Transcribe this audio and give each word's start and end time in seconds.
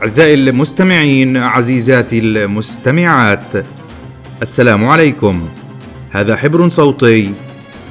أعزائي 0.00 0.34
المستمعين 0.34 1.36
عزيزاتي 1.36 2.18
المستمعات 2.18 3.52
السلام 4.42 4.84
عليكم. 4.84 5.48
هذا 6.10 6.36
حبر 6.36 6.68
صوتي 6.68 7.34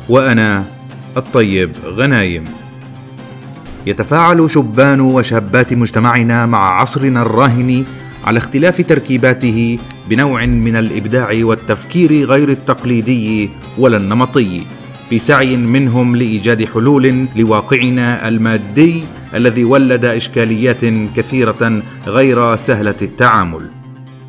وأنا 0.10 0.64
الطيب 1.18 1.72
غنايم. 1.86 2.44
يتفاعل 3.88 4.52
شبان 4.52 5.02
وشابات 5.02 5.74
مجتمعنا 5.74 6.46
مع 6.46 6.82
عصرنا 6.82 7.22
الراهن 7.22 7.86
على 8.26 8.38
اختلاف 8.38 8.82
تركيباته 8.82 9.80
بنوع 10.10 10.46
من 10.46 10.76
الإبداع 10.76 11.30
والتفكير 11.42 12.26
غير 12.26 12.50
التقليدي 12.50 13.50
ولا 13.78 13.98
النمطي. 13.98 14.66
في 15.10 15.20
سعي 15.20 15.58
منهم 15.58 16.16
لإيجاد 16.16 16.66
حلول 16.66 17.26
لواقعنا 17.36 18.28
المادي 18.28 19.04
الذي 19.36 19.64
ولد 19.64 20.06
إشكاليات 20.06 20.86
كثيرة 21.16 21.84
غير 22.08 22.56
سهلة 22.56 22.96
التعامل. 23.02 23.62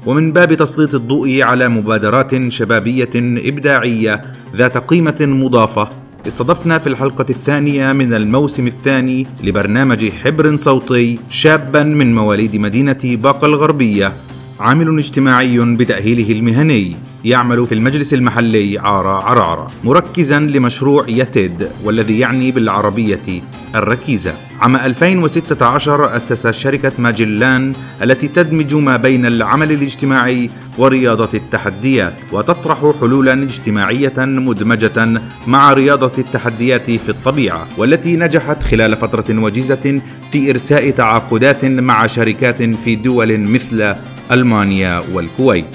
ومن 0.07 0.33
باب 0.33 0.55
تسليط 0.55 0.95
الضوء 0.95 1.43
على 1.43 1.69
مبادرات 1.69 2.49
شبابية 2.49 3.11
إبداعية 3.17 4.23
ذات 4.57 4.79
قيمة 4.79 5.17
مضافة 5.21 5.89
استضفنا 6.27 6.79
في 6.79 6.87
الحلقة 6.87 7.27
الثانية 7.31 7.93
من 7.93 8.15
الموسم 8.15 8.67
الثاني 8.67 9.27
لبرنامج 9.43 10.11
حبر 10.11 10.57
صوتي 10.57 11.19
شابا 11.31 11.83
من 11.83 12.15
مواليد 12.15 12.57
مدينة 12.57 12.99
باقة 13.05 13.47
الغربية 13.47 14.13
عامل 14.61 14.99
اجتماعي 14.99 15.59
بتأهيله 15.59 16.33
المهني. 16.33 16.97
يعمل 17.25 17.67
في 17.67 17.75
المجلس 17.75 18.15
المحلي 18.15 18.79
عارة 18.79 19.25
عرعرة 19.25 19.67
مركزا 19.85 20.39
لمشروع 20.39 21.05
يتد 21.09 21.71
والذي 21.85 22.19
يعني 22.19 22.51
بالعربية 22.51 23.43
الركيزة. 23.75 24.35
عام 24.61 24.77
2016 24.77 26.17
أسس 26.17 26.47
شركة 26.47 26.93
ماجلان 26.99 27.73
التي 28.03 28.29
تدمج 28.29 28.75
ما 28.75 28.97
بين 28.97 29.27
العمل 29.27 29.73
الاجتماعي 29.73 30.51
ورياضة 30.79 31.29
التحديات 31.35 32.15
وتطرح 32.33 32.93
حلولا 33.01 33.33
اجتماعية 33.33 34.15
مدمجة 34.19 35.23
مع 35.47 35.73
رياضة 35.73 36.13
التحديات 36.19 36.91
في 36.91 37.09
الطبيعة 37.09 37.67
والتي 37.79 38.17
نجحت 38.17 38.63
خلال 38.63 38.97
فترة 38.97 39.25
وجيزة 39.31 40.01
في 40.33 40.51
إرساء 40.51 40.91
تعاقدات 40.91 41.65
مع 41.65 42.07
شركات 42.07 42.63
في 42.63 42.97
دول 42.97 43.41
مثل 43.41 43.95
ألمانيا 44.31 45.03
والكويت. 45.13 45.67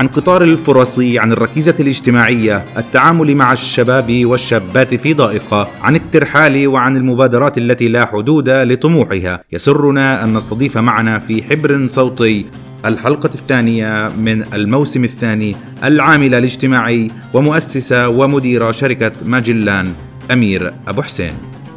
عن 0.00 0.08
قطار 0.08 0.44
الفرص 0.44 0.98
عن 1.00 1.32
الركيزة 1.32 1.74
الاجتماعية 1.80 2.64
التعامل 2.76 3.34
مع 3.34 3.52
الشباب 3.52 4.24
والشابات 4.24 4.94
في 4.94 5.14
ضائقة 5.14 5.68
عن 5.82 5.96
الترحال 5.96 6.66
وعن 6.66 6.96
المبادرات 6.96 7.58
التي 7.58 7.88
لا 7.88 8.06
حدود 8.06 8.48
لطموحها. 8.48 9.44
يسرنا 9.52 10.24
أن 10.24 10.34
نستضيف 10.34 10.78
معنا 10.78 11.18
في 11.18 11.42
حبر 11.42 11.86
صوتي 11.86 12.46
الحلقة 12.84 13.30
الثانية 13.34 14.08
من 14.08 14.54
الموسم 14.54 15.04
الثاني 15.04 15.56
العامل 15.84 16.34
الاجتماعي 16.34 17.10
ومؤسس 17.34 17.92
ومدير 17.92 18.72
شركة 18.72 19.12
ماجلان 19.24 19.92
أمير 20.30 20.72
أبو 20.88 21.02
حسين. 21.02 21.32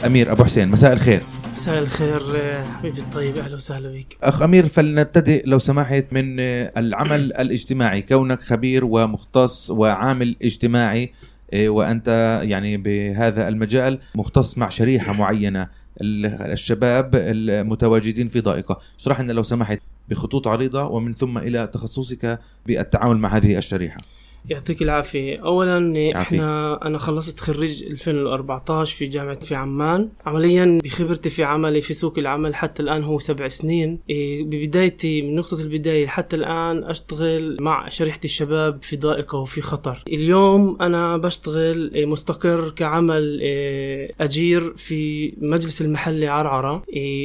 أمير 0.06 0.32
أبو 0.32 0.44
حسين 0.44 0.70
مساء 0.70 0.94
الخير. 0.94 1.22
مساء 1.60 1.80
الخير 1.80 2.22
حبيبي 2.64 3.02
الطيب 3.02 3.38
أهلا 3.38 3.56
وسهلا 3.56 3.90
بك 3.90 4.18
أخ 4.24 4.42
أمير 4.42 4.68
فلنبتدئ 4.68 5.44
لو 5.46 5.60
سمحت 5.60 6.06
من 6.12 6.40
العمل 6.40 7.34
الاجتماعي. 7.42 8.02
كونك 8.02 8.42
خبير 8.42 8.86
ومختص 8.86 9.70
وعامل 9.72 10.36
اجتماعي 10.42 11.12
إيه، 11.54 11.70
وأنت 11.70 12.42
يعني 12.44 12.78
بهذا 12.78 13.48
المجال 13.48 14.00
مختص 14.16 14.58
مع 14.58 14.70
شريحة 14.70 15.14
معينة 15.14 15.68
الشباب 16.02 17.16
المتواجدين 17.16 18.28
في 18.28 18.42
ضائقة. 18.42 18.80
اشرح 19.00 19.22
لنا 19.22 19.32
لو 19.32 19.44
سمحت 19.44 19.80
بخطوط 20.10 20.48
عريضة 20.48 20.84
ومن 20.84 21.14
ثم 21.14 21.38
إلى 21.38 21.68
تخصصك 21.68 22.40
بالتعامل 22.66 23.18
مع 23.18 23.30
هذه 23.30 23.58
الشريحة. 23.58 24.02
يعطيك 24.46 24.82
العافية. 24.82 25.38
أولا 25.38 26.12
إحنا 26.22 26.80
أنا 26.86 26.98
خلصت 26.98 27.40
خريج 27.40 27.84
2014 27.84 28.96
في 28.96 29.06
جامعة 29.06 29.40
في 29.40 29.56
عمان. 29.56 30.10
عمليا 30.26 30.80
بخبرتي 30.84 31.30
في 31.30 31.44
عملي 31.44 31.82
في 31.82 31.94
سوق 31.94 32.20
العمل 32.20 32.56
حتى 32.56 32.84
الآن 32.84 33.04
هو 33.04 33.20
سبع 33.20 33.48
سنين. 33.48 34.00
إيه، 34.10 34.44
ببدايتي 34.44 35.22
من 35.22 35.36
نقطة 35.36 35.62
البداية 35.62 36.08
حتى 36.08 36.36
الآن 36.36 36.84
أشتغل 36.84 37.58
مع 37.62 37.90
شريحة 37.90 38.20
الشباب 38.26 38.84
في 38.84 38.98
ضائقة 38.98 39.38
وفي 39.38 39.62
خطر. 39.62 40.04
اليوم 40.08 40.78
أنا 40.82 41.18
بشتغل 41.18 41.92
إيه، 41.94 42.06
مستقر 42.06 42.70
كعمل 42.70 43.40
إيه، 43.42 44.12
أجير 44.22 44.74
في 44.78 45.34
مجلس 45.38 45.82
المحلي 45.82 46.28
عرعرة. 46.28 46.84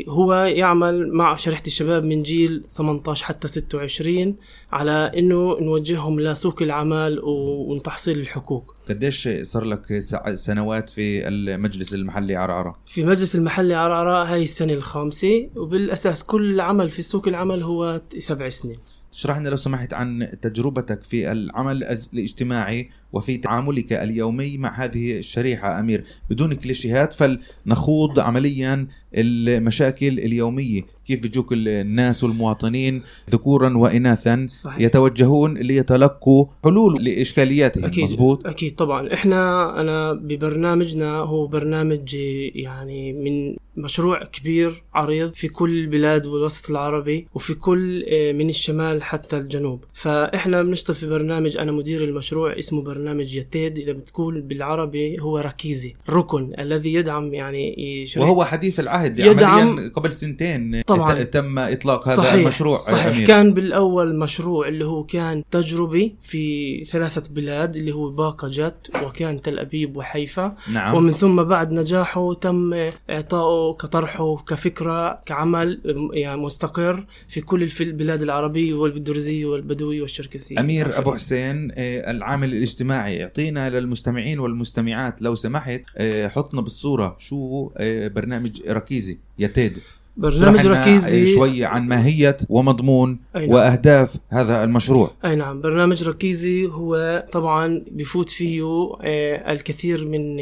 هو 0.08 0.34
يعمل 0.34 1.12
مع 1.12 1.36
شريحة 1.36 1.62
الشباب 1.66 2.04
من 2.04 2.22
جيل 2.22 2.62
18 2.76 3.24
حتى 3.24 3.48
26 3.48 4.36
على 4.72 5.12
إنه 5.16 5.56
نوجههم 5.60 6.20
لسوق 6.20 6.62
العمل 6.62 7.03
وتحصيل 7.24 8.18
الحقوق 8.18 8.76
قديش 8.88 9.28
صار 9.42 9.64
لك 9.64 10.00
سنوات 10.34 10.90
في 10.90 11.28
المجلس 11.28 11.94
المحلي 11.94 12.36
عرعرة؟ 12.36 12.78
في 12.86 13.04
مجلس 13.04 13.34
المحلي 13.34 13.74
عرعرة 13.74 14.24
هاي 14.24 14.42
السنة 14.42 14.72
الخامسة 14.72 15.48
وبالأساس 15.56 16.24
كل 16.24 16.60
عمل 16.60 16.90
في 16.90 17.02
سوق 17.02 17.28
العمل 17.28 17.62
هو 17.62 18.00
سبع 18.18 18.48
سنين 18.48 18.76
اشرح 19.12 19.38
لنا 19.38 19.48
لو 19.48 19.56
سمحت 19.56 19.92
عن 19.92 20.28
تجربتك 20.42 21.02
في 21.02 21.32
العمل 21.32 21.84
الاجتماعي 21.84 22.90
وفي 23.14 23.36
تعاملك 23.36 23.92
اليومي 23.92 24.58
مع 24.58 24.84
هذه 24.84 25.18
الشريحة 25.18 25.80
أمير. 25.80 26.04
بدون 26.30 26.54
كليشيهات 26.54 27.12
فلنخوض 27.12 28.20
عمليا 28.20 28.86
المشاكل 29.14 30.18
اليومية. 30.18 30.82
كيف 31.06 31.22
بيجوك 31.22 31.52
الناس 31.52 32.24
والمواطنين 32.24 33.02
ذكورا 33.30 33.76
وإناثا 33.76 34.46
صحيح. 34.50 34.80
يتوجهون 34.80 35.54
ليتلقوا 35.58 36.46
حلول 36.64 37.04
لإشكالياتهم؟ 37.04 37.84
أكيد 37.84 38.04
مزبوط 38.04 38.46
أكيد 38.46 38.74
طبعا. 38.74 39.12
إحنا 39.12 39.40
أنا 39.80 40.12
ببرنامجنا 40.12 41.16
هو 41.18 41.46
برنامج 41.46 42.14
يعني 42.54 43.12
من 43.12 43.56
مشروع 43.76 44.24
كبير 44.24 44.82
عريض 44.94 45.32
في 45.32 45.48
كل 45.48 45.78
البلاد 45.78 46.26
والوسط 46.26 46.70
العربي 46.70 47.26
وفي 47.34 47.54
كل 47.54 48.04
آه، 48.08 48.32
من 48.32 48.48
الشمال 48.48 49.02
حتى 49.02 49.36
الجنوب. 49.36 49.84
فإحنا 49.92 50.62
بنشتغل 50.62 50.96
في 50.96 51.06
برنامج 51.06 51.56
أنا 51.56 51.72
مدير 51.72 52.04
المشروع 52.04 52.58
اسمه 52.58 52.82
برنامج 52.82 53.03
برنامج 53.04 53.36
يتيد 53.36 53.78
إذا 53.78 53.92
بتقول 53.92 54.40
بالعربي 54.40 55.20
هو 55.20 55.38
ركيزي 55.38 55.94
ركن 56.10 56.52
الذي 56.58 56.94
يدعم 56.94 57.34
يعني 57.34 58.04
وهو 58.16 58.44
حديث 58.44 58.80
العهد 58.80 59.18
يدعم 59.18 59.90
قبل 59.90 60.12
سنتين 60.12 60.82
طبعا. 60.82 61.22
تم 61.22 61.58
إطلاق 61.58 62.08
هذا 62.08 62.16
صحيح 62.16 62.32
المشروع. 62.32 62.76
صحيح. 62.76 63.06
أمير. 63.06 63.26
كان 63.26 63.54
بالأول 63.54 64.18
مشروع 64.18 64.68
اللي 64.68 64.84
هو 64.84 65.04
كان 65.04 65.42
تجربي 65.50 66.14
في 66.22 66.84
ثلاثة 66.84 67.22
بلاد 67.30 67.76
اللي 67.76 67.92
هو 67.92 68.10
باقة 68.10 68.48
جت 68.48 68.90
وكان 69.02 69.42
تل 69.42 69.58
أبيب 69.58 69.96
وحيفا. 69.96 70.56
نعم. 70.72 70.94
ومن 70.94 71.12
ثم 71.12 71.42
بعد 71.42 71.72
نجاحه 71.72 72.34
تم 72.34 72.74
إعطائه 73.10 73.72
كطرحه 73.72 74.36
كفكرة 74.36 75.22
كعمل 75.26 75.80
يعني 76.12 76.40
مستقر 76.40 77.04
في 77.28 77.40
كل 77.40 77.68
البلاد 77.80 78.22
العربية 78.22 78.74
والبدرزية 78.74 79.46
والبدوية 79.46 80.00
والشركسية 80.00 80.60
أمير 80.60 80.98
أبو 80.98 81.14
حسين 81.14 81.70
آه، 81.70 82.10
العامل 82.10 82.52
الاجتماعي 82.52 82.83
الاجتماعي 82.84 83.22
اعطينا 83.22 83.70
للمستمعين 83.70 84.38
والمستمعات 84.38 85.22
لو 85.22 85.34
سمحت 85.34 85.82
آه، 85.96 86.28
حطنا 86.28 86.60
بالصورة 86.60 87.16
شو 87.18 87.70
آه، 87.76 88.08
برنامج 88.08 88.62
ركيزي. 88.68 89.18
يتيد 89.38 89.78
برنامج 90.16 90.66
ركيزي. 90.66 91.34
شوي 91.34 91.64
عن 91.64 91.88
ماهية 91.88 92.36
ومضمون 92.48 93.18
نعم. 93.34 93.48
وأهداف 93.48 94.16
هذا 94.30 94.64
المشروع. 94.64 95.10
أي 95.24 95.36
نعم. 95.36 95.60
برنامج 95.60 96.04
ركيزي 96.04 96.66
هو 96.66 97.24
طبعا 97.32 97.84
بفوت 97.90 98.30
فيه 98.30 98.62
آه، 99.02 99.52
الكثير 99.52 100.06
من 100.06 100.36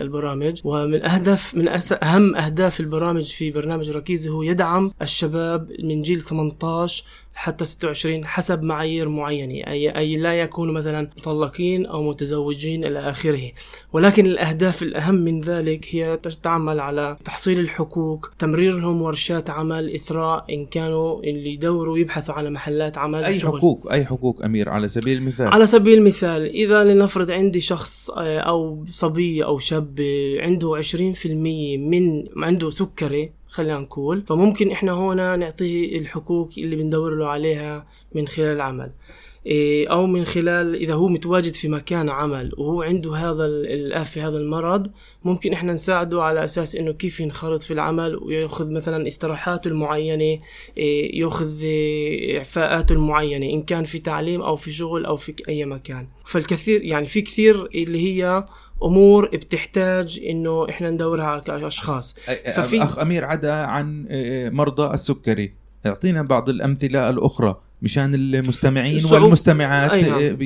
البرامج. 0.00 0.60
ومن 0.64 1.04
أهداف 1.04 1.54
من 1.54 1.68
أهم 2.02 2.36
أهداف 2.36 2.80
البرامج 2.80 3.24
في 3.24 3.50
برنامج 3.50 3.90
ركيزي 3.90 4.30
هو 4.30 4.42
يدعم 4.42 4.92
الشباب 5.02 5.70
من 5.82 6.02
جيل 6.02 6.20
18 6.20 7.04
حتى 7.36 7.64
26 7.64 8.26
حسب 8.26 8.62
معايير 8.62 9.08
معينة 9.08 9.54
أي, 9.54 9.90
أي 9.98 10.16
لا 10.16 10.40
يكونوا 10.40 10.74
مثلا 10.74 11.10
مطلقين 11.18 11.86
أو 11.86 12.10
متزوجين 12.10 12.84
إلى 12.84 12.98
آخره. 13.10 13.50
ولكن 13.92 14.26
الأهداف 14.26 14.82
الأهم 14.82 15.14
من 15.14 15.40
ذلك 15.40 15.86
هي 15.90 16.20
تعمل 16.42 16.80
على 16.80 17.16
تحصيل 17.24 17.60
الحقوق 17.60 18.30
تمريرهم 18.38 19.02
ورشات 19.02 19.50
عمل 19.50 19.94
إثراء 19.94 20.44
إن 20.54 20.66
كانوا 20.66 21.22
اللي 21.22 21.52
يدوروا 21.52 21.98
يبحثوا 21.98 22.34
على 22.34 22.50
محلات 22.50 22.98
عمل 22.98 23.24
أي 23.24 23.38
شغل. 23.38 23.58
حقوق 23.58 23.92
أي 23.92 24.04
حقوق 24.04 24.44
أمير؟ 24.44 24.68
على 24.68 24.88
سبيل 24.88 25.18
المثال. 25.18 25.48
على 25.48 25.66
سبيل 25.66 25.98
المثال 25.98 26.42
إذا 26.42 26.84
لنفرض 26.84 27.30
عندي 27.30 27.60
شخص 27.60 28.10
آه، 28.10 28.38
أو 28.38 28.84
صبي 28.92 29.44
أو 29.44 29.58
شاب 29.58 30.00
عنده 30.40 30.82
20% 30.82 31.26
من 31.78 32.24
عنده 32.36 32.70
سكري 32.70 33.30
خلينا 33.56 33.78
نقول. 33.78 34.22
فممكن 34.26 34.70
إحنا 34.70 34.92
هنا 34.92 35.36
نعطيه 35.36 35.98
الحقوق 35.98 36.50
اللي 36.58 36.76
بندور 36.76 37.14
له 37.14 37.26
عليها 37.26 37.86
من 38.14 38.28
خلال 38.28 38.56
العمل. 38.56 38.90
إيه، 39.46 39.88
أو 39.88 40.06
من 40.06 40.24
خلال 40.24 40.74
إذا 40.74 40.94
هو 40.94 41.08
متواجد 41.08 41.54
في 41.54 41.68
مكان 41.68 42.08
عمل 42.08 42.52
وهو 42.58 42.82
عنده 42.82 43.14
هذا 43.14 43.46
الآفة 43.46 44.28
هذا 44.28 44.38
المرض 44.38 44.86
ممكن 45.24 45.52
إحنا 45.52 45.72
نساعده 45.72 46.22
على 46.22 46.44
أساس 46.44 46.76
إنه 46.76 46.92
كيف 46.92 47.20
ينخرط 47.20 47.62
في 47.62 47.72
العمل 47.72 48.16
ويأخذ 48.16 48.70
مثلا 48.70 49.06
استراحاته 49.06 49.68
المعينة 49.68 50.38
إيه، 50.76 51.20
يأخذ 51.20 51.64
إعفاءاته 52.36 52.92
المعينة 52.92 53.46
إن 53.46 53.62
كان 53.62 53.84
في 53.84 53.98
تعليم 53.98 54.42
أو 54.42 54.56
في 54.56 54.72
شغل 54.72 55.06
أو 55.06 55.16
في 55.16 55.34
أي 55.48 55.64
مكان. 55.64 56.06
فالكثير 56.24 56.82
يعني 56.82 57.06
في 57.06 57.22
كثير 57.22 57.68
اللي 57.74 57.98
هي 57.98 58.44
أمور 58.82 59.28
بتحتاج 59.28 60.20
إنه 60.30 60.68
إحنا 60.70 60.90
ندورها 60.90 61.38
كأشخاص. 61.38 62.16
ففي 62.54 62.82
أخ 62.82 62.98
أمير 62.98 63.24
عدا 63.24 63.52
عن 63.52 64.06
آه، 64.10 64.48
مرضى 64.48 64.94
السكري. 64.94 65.54
اعطينا 65.86 66.22
بعض 66.22 66.48
الأمثلة 66.48 67.10
الأخرى. 67.10 67.60
مشان 67.82 68.14
المستمعين 68.14 69.04
والمستمعات 69.04 70.04
نعم. 70.04 70.36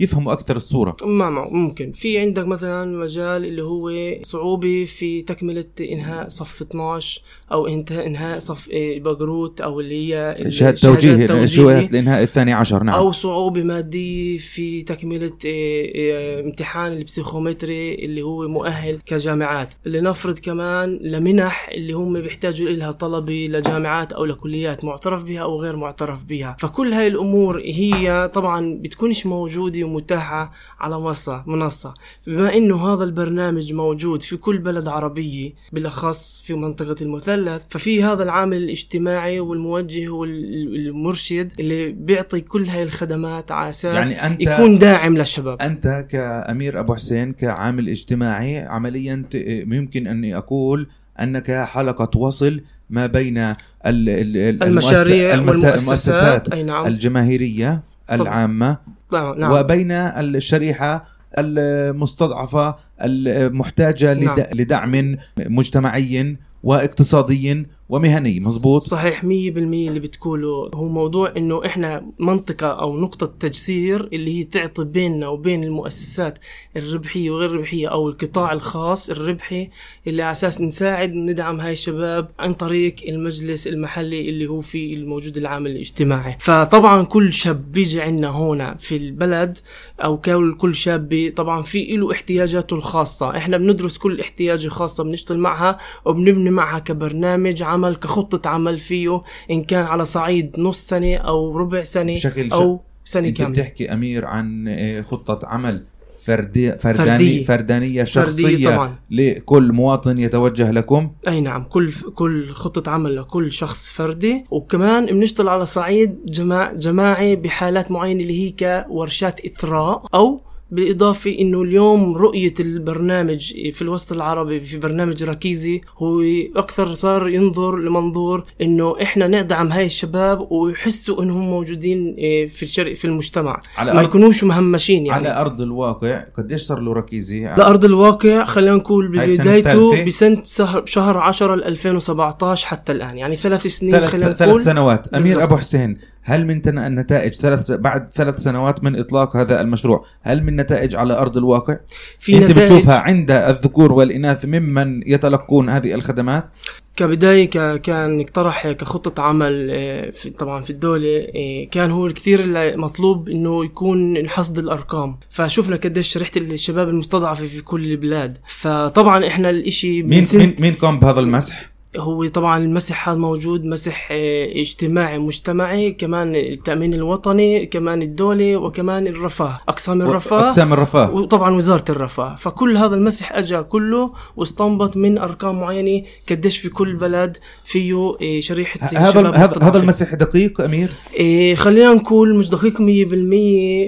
يفهموا 0.00 0.32
أكثر 0.32 0.56
الصورة. 0.56 0.96
ما 1.04 1.30
ممكن. 1.30 1.92
في 1.92 2.18
عندك 2.18 2.46
مثلا 2.46 2.98
مجال 2.98 3.44
اللي 3.44 3.62
هو 3.62 3.92
صعوبة 4.22 4.84
في 4.84 5.22
تكملة 5.22 5.64
إنهاء 5.80 6.28
صف 6.28 6.62
12 6.62 7.22
أو 7.52 7.66
إنهاء 7.90 8.38
صف 8.38 8.68
بقروت 8.74 9.60
أو 9.60 9.80
اللي 9.80 10.14
هي 10.14 10.34
شهادة 10.48 10.76
توجيه 10.76 11.46
شهاده 11.46 11.86
الانهاء 11.86 12.22
الثاني 12.22 12.52
عشر 12.52 12.82
نعم. 12.82 12.94
أو 12.94 13.12
صعوبة 13.12 13.62
مادية 13.62 14.38
في 14.38 14.82
تكملة 14.82 15.32
آه، 15.46 15.92
آه، 15.96 16.40
امتحان 16.40 16.92
البسيخومتري 16.92 17.94
اللي 17.94 18.22
هو 18.22 18.48
مؤهل 18.48 19.00
كجامعات. 19.06 19.74
لنفرض 19.86 20.38
كمان 20.38 20.98
لمنح 21.02 21.68
اللي 21.68 21.92
هم 21.92 22.20
بيحتاجوا 22.22 22.68
لها 22.68 22.92
طلبة 22.92 23.48
لجامعات 23.50 24.12
أو 24.12 24.24
لكليات 24.24 24.84
معترف 24.84 25.24
بها 25.24 25.40
أو 25.40 25.60
غير 25.60 25.76
معترف 25.76 26.24
بها. 26.24 26.56
فكل 26.74 26.92
هاي 26.92 27.06
الأمور 27.06 27.60
هي 27.60 28.30
طبعا 28.34 28.78
بتكونش 28.82 29.26
موجودة 29.26 29.84
ومتاحة 29.84 30.52
على 30.80 31.00
منصه 31.00 31.44
منصة. 31.46 31.94
بما 32.26 32.54
إنه 32.54 32.94
هذا 32.94 33.04
البرنامج 33.04 33.72
موجود 33.72 34.22
في 34.22 34.36
كل 34.36 34.58
بلد 34.58 34.88
عربية 34.88 35.52
بالأخص 35.72 36.40
في 36.40 36.54
منطقة 36.54 36.96
المثلث 37.02 37.62
ففي 37.70 38.04
هذا 38.04 38.22
العامل 38.22 38.56
الاجتماعي 38.56 39.40
والموجه 39.40 40.08
والمرشد 40.08 41.52
اللي 41.60 41.88
بيعطي 41.88 42.40
كل 42.40 42.64
هاي 42.64 42.82
الخدمات 42.82 43.52
على 43.52 43.68
أساس 43.68 44.10
يعني 44.10 44.26
أنت 44.26 44.40
يكون 44.40 44.78
داعم 44.78 45.16
للشباب. 45.16 45.62
أنت 45.62 46.06
كأمير 46.10 46.80
أبو 46.80 46.94
حسين 46.94 47.32
كعامل 47.32 47.88
اجتماعي 47.88 48.58
عمليا 48.58 49.24
يمكن 49.72 50.06
أني 50.06 50.36
أقول 50.36 50.88
أنك 51.20 51.50
حلقة 51.50 52.18
وصل 52.18 52.60
ما 52.90 53.06
بين 53.06 53.52
المشاريع 53.86 55.34
المؤسسات 55.34 56.52
أي 56.52 56.62
نعم. 56.62 56.86
الجماهيرية 56.86 57.82
العامة 58.12 58.78
نعم. 59.12 59.38
نعم. 59.38 59.52
وبين 59.52 59.92
الشريحة 59.92 61.04
المستضعفة 61.38 62.76
المحتاجة 63.02 64.14
نعم. 64.14 64.36
لدعم 64.54 65.16
مجتمعي 65.38 66.36
واقتصادي 66.62 67.66
ومهني 67.88 68.40
مزبوط؟ 68.40 68.82
صحيح 68.82 69.22
100% 69.22 69.26
اللي 69.26 70.00
بتقوله. 70.00 70.70
هو 70.74 70.88
موضوع 70.88 71.32
إنه 71.36 71.66
إحنا 71.66 72.06
منطقة 72.18 72.66
أو 72.66 73.00
نقطة 73.00 73.26
تجسير 73.40 74.08
اللي 74.12 74.38
هي 74.38 74.44
تعطي 74.44 74.84
بيننا 74.84 75.28
وبين 75.28 75.64
المؤسسات 75.64 76.38
الربحية 76.76 77.30
وغير 77.30 77.50
الربحية 77.50 77.88
أو 77.88 78.08
القطاع 78.08 78.52
الخاص 78.52 79.10
الربحي 79.10 79.68
اللي 80.06 80.22
على 80.22 80.32
أساس 80.32 80.60
نساعد 80.60 81.10
ندعم 81.14 81.60
هاي 81.60 81.72
الشباب 81.72 82.30
عن 82.38 82.54
طريق 82.54 82.94
المجلس 83.08 83.66
المحلي 83.66 84.28
اللي 84.28 84.46
هو 84.46 84.60
في 84.60 84.94
الموجود 84.94 85.36
العامل 85.36 85.70
الاجتماعي. 85.70 86.36
فطبعا 86.40 87.04
كل 87.04 87.32
شاب 87.32 87.72
بيجي 87.72 88.02
عندنا 88.02 88.28
هنا 88.30 88.74
في 88.74 88.96
البلد 88.96 89.58
أو 90.04 90.20
كل 90.58 90.74
شاب 90.74 91.32
طبعا 91.36 91.62
في 91.62 91.96
له 91.96 92.12
احتياجاته 92.12 92.74
الخاصة. 92.76 93.36
إحنا 93.36 93.56
بندرس 93.56 93.98
كل 93.98 94.20
احتياجة 94.20 94.68
خاصة 94.68 95.04
بنشتغل 95.04 95.38
معها 95.38 95.78
وبنبني 96.04 96.50
معها 96.50 96.78
كبرنامج 96.78 97.62
عمل 97.74 97.96
كخطة 97.96 98.48
عمل 98.50 98.78
فيه 98.78 99.22
إن 99.50 99.64
كان 99.64 99.84
على 99.86 100.04
صعيد 100.04 100.60
نص 100.60 100.78
سنة 100.88 101.14
أو 101.16 101.56
ربع 101.56 101.82
سنة 101.82 102.14
بشكل 102.14 102.50
أو 102.52 102.80
سنة 103.04 103.30
كاملة. 103.30 103.52
بتحكي 103.52 103.92
أمير 103.92 104.24
عن 104.24 104.68
آه، 104.68 105.02
خطة 105.02 105.46
عمل 105.46 105.84
فردي 106.24 106.76
فرداني 106.76 107.06
فردية, 107.06 107.44
فردانية 107.44 108.04
شخصية 108.04 108.42
فردية 108.42 108.68
طبعا. 108.68 108.94
لكل 109.10 109.72
مواطن 109.72 110.18
يتوجه 110.18 110.70
لكم. 110.70 111.10
أي 111.28 111.40
نعم 111.40 111.64
كل 111.64 111.92
كل 112.14 112.50
خطة 112.52 112.90
عمل 112.90 113.16
لكل 113.16 113.52
شخص 113.52 113.90
فردي. 113.90 114.44
وكمان 114.50 115.06
بنشتغل 115.06 115.48
على 115.48 115.66
صعيد 115.66 116.16
جماع 116.26 116.72
جماعي 116.72 117.36
بحالات 117.36 117.90
معينة 117.90 118.22
اللي 118.22 118.46
هي 118.46 118.84
كورشات 118.88 119.40
إثراء 119.46 120.06
أو 120.14 120.40
بالإضافة 120.74 121.38
أنه 121.38 121.62
اليوم 121.62 122.16
رؤية 122.16 122.54
البرنامج 122.60 123.52
في 123.72 123.82
الوسط 123.82 124.12
العربي 124.12 124.60
في 124.60 124.78
برنامج 124.78 125.24
ركيزي 125.24 125.80
هو 125.98 126.22
أكثر 126.56 126.94
صار 126.94 127.28
ينظر 127.28 127.78
لمنظور 127.78 128.44
أنه 128.60 129.02
إحنا 129.02 129.26
ندعم 129.26 129.72
هاي 129.72 129.86
الشباب 129.86 130.52
ويحسوا 130.52 131.22
أنهم 131.22 131.50
موجودين 131.50 132.14
إيه، 132.18 132.46
في 132.46 132.62
الشرق 132.62 132.94
في 132.94 133.04
المجتمع. 133.04 133.60
على 133.76 133.94
ما 133.94 134.02
يكونوش 134.02 134.44
مهمشين 134.44 135.06
يعني. 135.06 135.28
على 135.28 135.40
أرض 135.40 135.60
الواقع 135.60 136.24
قديش 136.36 136.62
صار 136.62 136.80
له 136.80 136.92
ركيزي 136.92 137.46
على 137.46 137.64
أرض 137.64 137.84
الواقع 137.84 138.44
خلينا 138.44 138.76
نقول 138.76 139.08
ببدايته 139.08 140.04
بسنة 140.04 140.42
شهر 140.84 141.18
10 141.18 141.54
2017 141.54 142.66
حتى 142.66 142.92
الآن 142.92 143.18
يعني 143.18 143.36
ثلاث 143.36 143.66
سنين 143.66 143.92
ثلاث, 143.92 144.36
ثلاث 144.36 144.62
سنوات. 144.62 145.14
أمير 145.14 145.24
بالزبط. 145.24 145.42
أبو 145.42 145.56
حسين 145.56 145.98
هل 146.24 146.46
من 146.46 146.78
النتائج 146.78 147.34
ثلاث 147.34 147.72
بعد 147.72 148.12
ثلاث 148.12 148.38
سنوات 148.38 148.84
من 148.84 148.98
إطلاق 148.98 149.36
هذا 149.36 149.60
المشروع 149.60 150.04
هل 150.22 150.42
من 150.42 150.56
نتائج 150.56 150.94
على 150.94 151.18
أرض 151.18 151.36
الواقع؟ 151.36 151.76
في 152.18 152.38
أنت 152.38 152.50
نتائج 152.50 152.72
بتشوفها 152.72 152.98
عند 152.98 153.30
الذكور 153.30 153.92
والإناث 153.92 154.44
ممن 154.44 155.02
يتلقون 155.06 155.70
هذه 155.70 155.94
الخدمات؟ 155.94 156.48
كبداية 156.96 157.76
كان 157.76 158.20
اقترح 158.20 158.72
كخطة 158.72 159.22
عمل 159.22 159.68
آه، 159.70 160.10
في 160.10 160.30
طبعا 160.30 160.62
في 160.62 160.70
الدولة 160.70 161.26
آه، 161.36 161.64
كان 161.64 161.90
هو 161.90 162.06
الكثير 162.06 162.42
مطلوب 162.76 163.28
إنه 163.28 163.64
يكون 163.64 164.28
حصد 164.28 164.58
الأرقام. 164.58 165.16
فشفنا 165.30 165.76
قديش 165.76 166.08
شريحة 166.08 166.30
الشباب 166.36 166.88
المستضعفة 166.88 167.46
في 167.46 167.60
كل 167.60 167.84
البلاد. 167.84 168.38
فطبعا 168.46 169.26
إحنا 169.26 169.50
الإشي 169.50 170.02
مين 170.02 170.24
مين 170.34 170.56
مين 170.60 170.74
قام 170.74 170.98
بهذا 170.98 171.20
المسح؟ 171.20 171.73
هو 171.96 172.26
طبعا 172.26 172.58
المسح 172.58 173.08
هذا 173.08 173.18
موجود 173.18 173.64
مسح 173.64 174.08
آه، 174.10 174.60
اجتماعي 174.60 175.18
مجتمعي 175.18 175.90
كمان 175.90 176.36
التأمين 176.36 176.94
الوطني 176.94 177.66
كمان 177.66 178.02
الدولة 178.02 178.56
وكمان 178.56 179.06
الرفاه 179.06 179.60
أقسام 179.68 180.02
الرفاه 180.02 180.46
أقسام 180.46 180.72
الرفاه. 180.72 181.14
وطبعا 181.14 181.54
وزارة 181.54 181.84
الرفاه. 181.90 182.34
فكل 182.34 182.76
هذا 182.76 182.94
المسح 182.94 183.32
أجا 183.32 183.62
كله 183.62 184.12
واستنبط 184.36 184.96
من 184.96 185.18
أرقام 185.18 185.60
معينة 185.60 186.02
قديش 186.30 186.58
في 186.58 186.68
كل 186.68 186.96
بلد 186.96 187.36
فيه 187.64 188.14
آه، 188.22 188.40
شريحة 188.40 188.80
هذا 188.86 189.30
هذا 189.62 189.78
المسح 189.78 190.14
دقيق 190.14 190.60
أمير؟ 190.60 190.90
إيه 191.14 191.54
خلينا 191.54 191.94
نقول 191.94 192.36
مش 192.38 192.50
دقيق 192.50 192.78
100% 192.78 192.80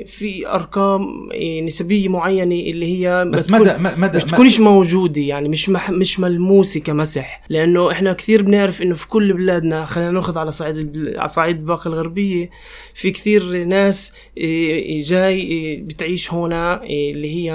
في 0.06 0.46
أرقام 0.46 1.28
نسبية 1.62 2.08
معينة 2.08 2.54
اللي 2.54 2.86
هي 2.86 3.24
بس 3.24 3.50
مدى 3.50 3.72
مدى 3.96 4.16
مش 4.16 4.24
تكونش 4.24 4.60
موجودة 4.60 5.20
يعني 5.20 5.48
مش 5.48 5.68
مش 5.90 6.20
ملموسة 6.20 6.80
كمسح 6.80 7.42
لأنه 7.48 7.95
إحنا 7.96 8.12
كثير 8.12 8.42
بنعرف 8.42 8.82
إنه 8.82 8.94
في 8.94 9.08
كل 9.08 9.32
بلادنا 9.32 9.84
خلينا 9.86 10.10
ناخذ 10.10 10.38
على 10.38 10.52
صعيد 10.52 11.14
على 11.16 11.28
صعيد 11.28 11.58
الباقه 11.58 11.88
الغربية 11.88 12.50
في 12.94 13.10
كثير 13.10 13.64
ناس 13.64 14.12
إيه، 14.36 15.02
جاي 15.04 15.40
إيه، 15.40 15.82
بتعيش 15.82 16.32
هنا 16.32 16.82
إيه، 16.82 17.12
اللي 17.12 17.34
هي 17.34 17.52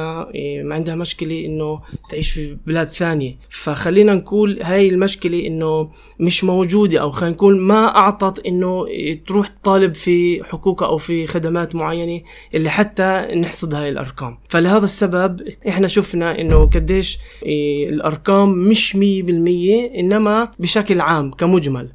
ما 0.64 0.76
عندها 0.76 0.96
مشكلة 0.96 1.46
إنه 1.46 1.82
تعيش 2.10 2.32
في 2.32 2.58
بلاد 2.68 2.88
ثانية. 2.88 3.36
فخلينا 3.50 4.14
نقول 4.14 4.62
هاي 4.62 4.88
المشكلة 4.88 5.48
إنه 5.48 5.90
مش 6.20 6.44
موجودة 6.44 7.02
أو 7.02 7.12
خلينا 7.12 7.36
نقول 7.36 7.58
ما 7.58 7.98
أعطت 7.98 8.46
إنه 8.46 8.86
تروح 9.28 9.48
تطالب 9.48 9.94
في 9.94 10.44
حقوقها 10.44 10.88
أو 10.88 10.98
في 10.98 11.28
خدمات 11.28 11.76
معينة 11.76 12.22
اللي 12.56 12.70
حتى 12.70 13.28
نحصد 13.36 13.74
هاي 13.74 13.90
الأرقام. 13.90 14.38
فلهذا 14.50 14.86
السبب 14.86 15.42
إحنا 15.68 15.88
شفنا 15.88 16.42
إنه 16.42 16.66
قديش 16.66 17.20
الأرقام 17.90 18.50
مش 18.50 18.94
100% 18.96 18.98
إنما 20.00 20.31
بشكل 20.60 21.02
عام 21.02 21.32
كمجمل. 21.32 21.90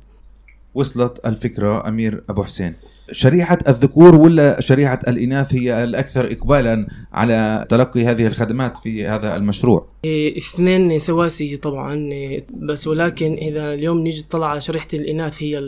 وصلت 0.75 1.27
الفكرة 1.27 1.89
أمير 1.89 2.25
أبو 2.31 2.43
حسين. 2.43 2.75
شريحة 3.13 3.59
الذكور 3.69 4.15
ولا 4.15 4.61
شريحة 4.61 4.99
الإناث 5.09 5.55
هي 5.55 5.85
الأكثر 5.85 6.33
إقبالا 6.33 6.87
على 7.13 7.67
تلقي 7.69 8.05
هذه 8.05 8.27
الخدمات 8.27 8.79
في 8.79 9.07
هذا 9.07 9.37
المشروع؟ 9.37 9.87
إيه 10.05 10.39
اثنين 10.39 10.99
سواسية 10.99 11.57
طبعا 11.57 11.95
إيه 11.95 12.47
بس 12.69 12.87
ولكن 12.87 13.33
إذا 13.35 13.75
اليوم 13.75 13.99
نيجي 13.99 14.21
نطلع 14.21 14.47
على 14.47 14.61
شريحة 14.61 14.89
الإناث 14.95 15.43
هي 15.43 15.59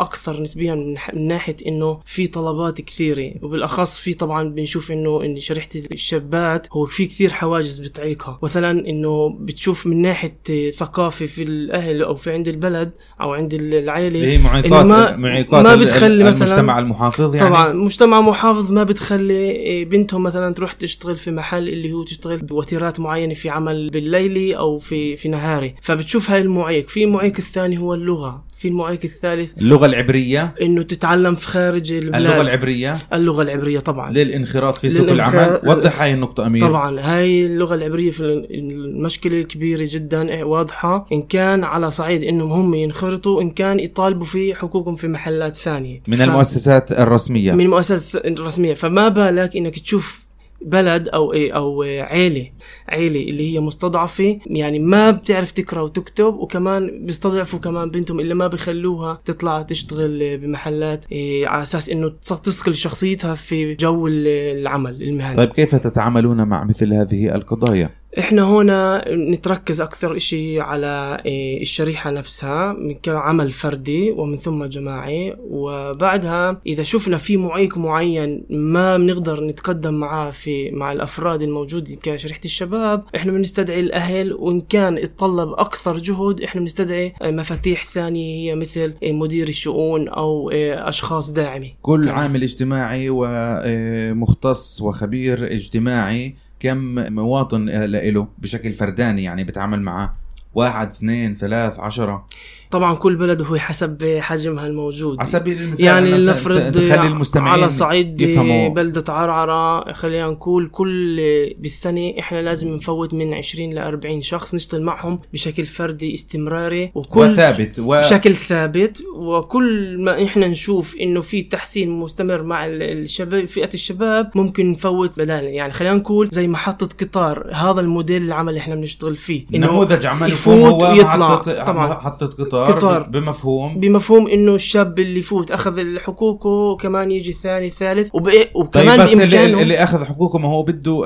أكثر 0.00 0.42
نسبيا 0.42 0.74
من 0.74 1.26
ناحية 1.28 1.56
إنه 1.66 2.00
في 2.04 2.26
طلبات 2.26 2.80
كثيرة 2.80 3.32
وبالأخص 3.42 4.00
في 4.00 4.14
طبعا 4.14 4.48
بنشوف 4.48 4.92
إنه 4.92 5.22
إن 5.24 5.38
شريحة 5.38 5.68
الشابات 5.92 6.66
هو 6.72 6.86
في 6.86 7.06
كثير 7.06 7.32
حواجز 7.32 7.78
بتعيقها. 7.78 8.38
مثلا 8.42 8.70
إنه 8.70 9.38
بتشوف 9.40 9.86
من 9.86 10.02
ناحية 10.02 10.70
ثقافة 10.70 11.26
في 11.26 11.42
الأهل 11.42 12.02
أو 12.02 12.14
في 12.14 12.32
عند 12.32 12.48
البلد 12.48 12.90
أو 13.20 13.34
عند 13.34 13.54
العائله 13.54 14.26
هي 14.26 14.38
معيقات 14.38 14.86
ما, 14.86 15.16
معيقات 15.16 15.64
ما 15.64 15.74
بتخلي 15.74 16.24
مثلا 16.24 16.46
المجتمع 16.48 16.78
المحافظ 16.78 17.34
يعني؟ 17.34 17.48
طبعا 17.48 17.72
مجتمع 17.72 18.20
محافظ 18.20 18.72
ما 18.72 18.84
بتخلي 18.84 19.84
بنتهم 19.84 20.22
مثلا 20.22 20.54
تروح 20.54 20.72
تشتغل 20.72 21.16
في 21.16 21.30
محل 21.30 21.68
اللي 21.68 21.92
هو 21.92 22.02
تشتغل 22.02 22.38
بوتيرات 22.38 23.00
معينة 23.00 23.34
في 23.34 23.50
عمل 23.50 23.90
بالليلي 23.90 24.56
أو 24.56 24.78
في 24.78 25.16
في 25.16 25.28
نهاري. 25.28 25.74
فبتشوف 25.82 26.30
هاي 26.30 26.40
المعيق. 26.40 26.88
في 26.88 27.04
المعيق 27.04 27.34
الثاني 27.38 27.78
هو 27.78 27.94
اللغة. 27.94 28.44
في 28.60 28.68
المعيق 28.68 29.00
الثالث. 29.04 29.58
اللغة 29.58 29.86
العبرية. 29.86 30.54
إنه 30.62 30.82
تتعلم 30.82 31.34
في 31.34 31.46
خارج 31.46 31.92
البلاد. 31.92 32.14
اللغة 32.14 32.40
العبرية. 32.40 32.98
اللغة 33.12 33.42
العبرية 33.42 33.78
طبعا. 33.78 34.12
للانخراط 34.12 34.76
في 34.76 34.90
سوق 34.90 35.10
العمل. 35.10 35.60
وضح 35.66 36.02
هاي 36.02 36.14
النقطة 36.14 36.46
أمير. 36.46 36.66
طبعا. 36.66 37.00
هاي 37.00 37.46
اللغة 37.46 37.74
العبرية 37.74 38.10
في 38.10 38.46
المشكلة 38.50 39.40
الكبيرة 39.40 39.88
جدا 39.92 40.44
واضحة. 40.44 41.06
إن 41.12 41.22
كان 41.22 41.64
على 41.64 41.90
صعيد 41.90 42.24
إنهم 42.24 42.52
هم 42.52 42.74
ينخرطوا 42.74 43.42
إن 43.42 43.50
كان 43.50 43.80
يطالبوا 43.80 44.26
في 44.26 44.54
حقوقهم 44.54 44.96
في 44.96 45.08
محلات 45.08 45.56
ثانية. 45.56 46.02
من 46.08 46.16
ف... 46.16 46.22
المؤسسات 46.22 46.92
الرسمية. 46.92 47.52
من 47.52 47.64
المؤسسات 47.64 48.26
الرسمية. 48.26 48.74
فما 48.74 49.08
بالك 49.08 49.56
إنك 49.56 49.78
تشوف 49.78 50.29
بلد 50.62 51.08
أو 51.08 51.32
إيه 51.32 51.52
أو 51.52 51.82
عيلة 51.82 52.50
عيلة 52.88 53.20
اللي 53.20 53.54
هي 53.54 53.60
مستضعفة. 53.60 54.38
يعني 54.46 54.78
ما 54.78 55.10
بتعرف 55.10 55.50
تقرا 55.50 55.80
وتكتب 55.80 56.34
وكمان 56.34 57.06
بيستضعفوا 57.06 57.58
كمان 57.58 57.90
بنتهم 57.90 58.20
اللي 58.20 58.34
ما 58.34 58.46
بيخلوها 58.46 59.20
تطلع 59.24 59.62
تشتغل 59.62 60.38
بمحلات 60.38 61.04
إيه 61.12 61.46
على 61.46 61.62
أساس 61.62 61.88
إنه 61.88 62.08
تصقل 62.08 62.74
شخصيتها 62.74 63.34
في 63.34 63.74
جو 63.74 64.06
العمل 64.06 65.02
المهني. 65.02 65.36
طيب 65.36 65.48
كيف 65.48 65.74
تتعاملون 65.74 66.48
مع 66.48 66.64
مثل 66.64 66.94
هذه 66.94 67.34
القضايا؟ 67.34 67.99
إحنا 68.18 68.42
هنا 68.42 69.04
نتركز 69.08 69.80
أكثر 69.80 70.16
إشي 70.16 70.60
على 70.60 71.22
إيه، 71.26 71.62
الشريحة 71.62 72.10
نفسها 72.10 72.76
كعمل 73.02 73.50
فردي 73.50 74.10
ومن 74.10 74.36
ثم 74.36 74.64
جماعي. 74.64 75.36
وبعدها 75.40 76.60
إذا 76.66 76.82
شفنا 76.82 77.16
في 77.16 77.36
معيق 77.36 77.78
معين 77.78 78.44
ما 78.50 78.96
بنقدر 78.96 79.44
نتقدم 79.44 79.94
معاه 79.94 80.30
في 80.30 80.70
مع 80.70 80.92
الأفراد 80.92 81.42
الموجودين 81.42 81.98
كشريحة 82.02 82.40
الشباب 82.44 83.04
إحنا 83.16 83.32
بنستدعي 83.32 83.80
الأهل. 83.80 84.32
وإن 84.32 84.60
كان 84.60 84.98
يتطلب 84.98 85.52
أكثر 85.52 85.98
جهد 85.98 86.42
إحنا 86.42 86.60
بنستدعي 86.60 87.14
مفاتيح 87.22 87.84
ثانية 87.84 88.50
هي 88.50 88.54
مثل 88.54 88.94
مدير 89.02 89.48
الشؤون 89.48 90.08
أو 90.08 90.50
أشخاص 90.50 91.32
داعمة 91.32 91.68
كل 91.82 92.08
عامل 92.08 92.42
اجتماعي 92.42 93.06
ومختص 93.10 94.82
وخبير 94.82 95.52
اجتماعي 95.52 96.34
كم 96.60 97.12
مواطن 97.14 97.68
له 97.68 98.28
بشكل 98.38 98.72
فرداني 98.72 99.22
يعني 99.22 99.44
بتعامل 99.44 99.82
معه 99.82 100.19
واحد 100.54 100.90
اثنين 100.90 101.34
ثلاث 101.34 101.80
عشرة. 101.80 102.26
طبعا 102.70 102.94
كل 102.94 103.16
بلد 103.16 103.42
هو 103.42 103.56
حسب 103.56 104.18
حجمها 104.20 104.66
الموجود. 104.66 105.18
على 105.18 105.28
سبيل 105.28 105.62
المثال 105.62 105.84
يعني 105.84 106.10
لنفرض 106.10 106.76
المستمعين 106.76 107.52
على 107.52 107.70
صعيد 107.70 108.20
يفهموا. 108.20 108.68
بلدة 108.68 109.12
عرعرة 109.12 109.92
خلينا 109.92 110.26
نقول 110.26 110.68
كل 110.68 111.16
بالسنة 111.58 112.14
إحنا 112.18 112.42
لازم 112.42 112.68
نفوت 112.68 113.14
من 113.14 113.34
20 113.34 113.70
ل 113.70 113.78
40 113.78 114.20
شخص 114.20 114.54
نشتغل 114.54 114.82
معهم 114.82 115.20
بشكل 115.32 115.62
فردي 115.62 116.14
استمراري 116.14 116.92
وكل 116.94 117.20
وثابت 117.20 117.78
و... 117.78 118.00
بشكل 118.00 118.34
ثابت. 118.34 119.02
وكل 119.16 119.98
ما 119.98 120.24
إحنا 120.24 120.48
نشوف 120.48 120.96
إنه 121.00 121.20
في 121.20 121.42
تحسين 121.42 121.90
مستمر 121.90 122.42
مع 122.42 122.66
الشباب 122.66 123.44
فئة 123.44 123.70
الشباب 123.74 124.30
ممكن 124.34 124.70
نفوت 124.70 125.20
بدال 125.20 125.44
يعني 125.44 125.72
خلينا 125.72 125.94
نقول 125.94 126.28
زي 126.32 126.48
محطة 126.48 126.88
قطار 127.00 127.50
هذا 127.52 127.80
الموديل 127.80 128.22
العمل 128.22 128.48
اللي 128.48 128.60
إحنا 128.60 128.74
بنشتغل 128.74 129.16
فيه. 129.16 129.46
نموذج 129.50 130.06
عمل 130.06 130.30
يفوت 130.40 130.82
ويطلع. 130.82 131.36
طبعا. 131.66 131.88
محطة 131.88 132.26
قطار 132.26 132.72
قطار. 132.72 133.02
بمفهوم. 133.02 133.80
بمفهوم 133.80 134.28
إنه 134.28 134.54
الشاب 134.54 134.98
اللي 134.98 135.18
يفوت 135.18 135.50
أخذ 135.50 135.98
حقوقه 135.98 136.76
كمان 136.76 137.10
يجي 137.10 137.30
الثاني 137.30 137.66
الثالث 137.66 138.10
وكمان 138.54 138.96
طيب 138.96 139.00
بس 139.00 139.20
اللي, 139.20 139.62
اللي 139.62 139.82
أخذ 139.82 140.04
حقوقه 140.04 140.38
ما 140.38 140.48
هو 140.48 140.62
بده 140.62 141.04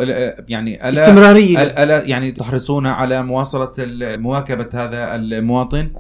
يعني 0.48 0.88
ألا 0.88 0.92
استمرارية. 0.92 1.62
ألا 1.62 2.04
يعني 2.04 2.30
تحرصون 2.32 2.86
على 2.86 3.22
مواصلة 3.22 3.72
مواكبة 4.02 4.68
هذا 4.74 5.14
المواطن؟ 5.14 5.90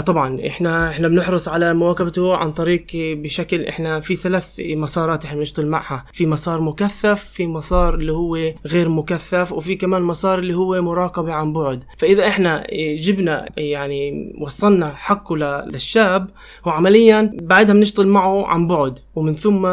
طبعا 0.00 0.46
إحنا 0.46 0.90
إحنا 0.90 1.08
بنحرص 1.08 1.48
على 1.48 1.74
مواكبته 1.74 2.36
عن 2.36 2.52
طريق 2.52 2.86
بشكل 2.94 3.64
إحنا 3.66 4.00
في 4.00 4.16
ثلاث 4.16 4.60
مسارات 4.60 5.24
إحنا 5.24 5.38
بنشتغل 5.38 5.66
معها. 5.66 6.04
في 6.12 6.26
مسار 6.26 6.60
مكثف 6.60 7.24
في 7.24 7.46
مسار 7.46 7.94
اللي 7.94 8.12
هو 8.12 8.36
غير 8.66 8.88
مكثف 8.88 9.52
وفي 9.52 9.74
كمان 9.76 10.02
مسار 10.02 10.38
اللي 10.38 10.54
هو 10.54 10.82
مراقبة 10.82 11.32
عن 11.32 11.52
بعد. 11.52 11.84
فإذا 11.98 12.28
إحنا 12.28 12.66
جبنا 12.98 13.48
يعني 13.56 14.32
وصلنا 14.40 14.94
حقه 14.94 15.36
للشاب 15.66 16.28
هو 16.66 16.70
عمليا 16.70 17.36
بعدها 17.42 17.74
بنشتغل 17.74 18.08
معه 18.08 18.46
عن 18.46 18.66
بعد. 18.68 18.98
ومن 19.14 19.34
ثم 19.34 19.68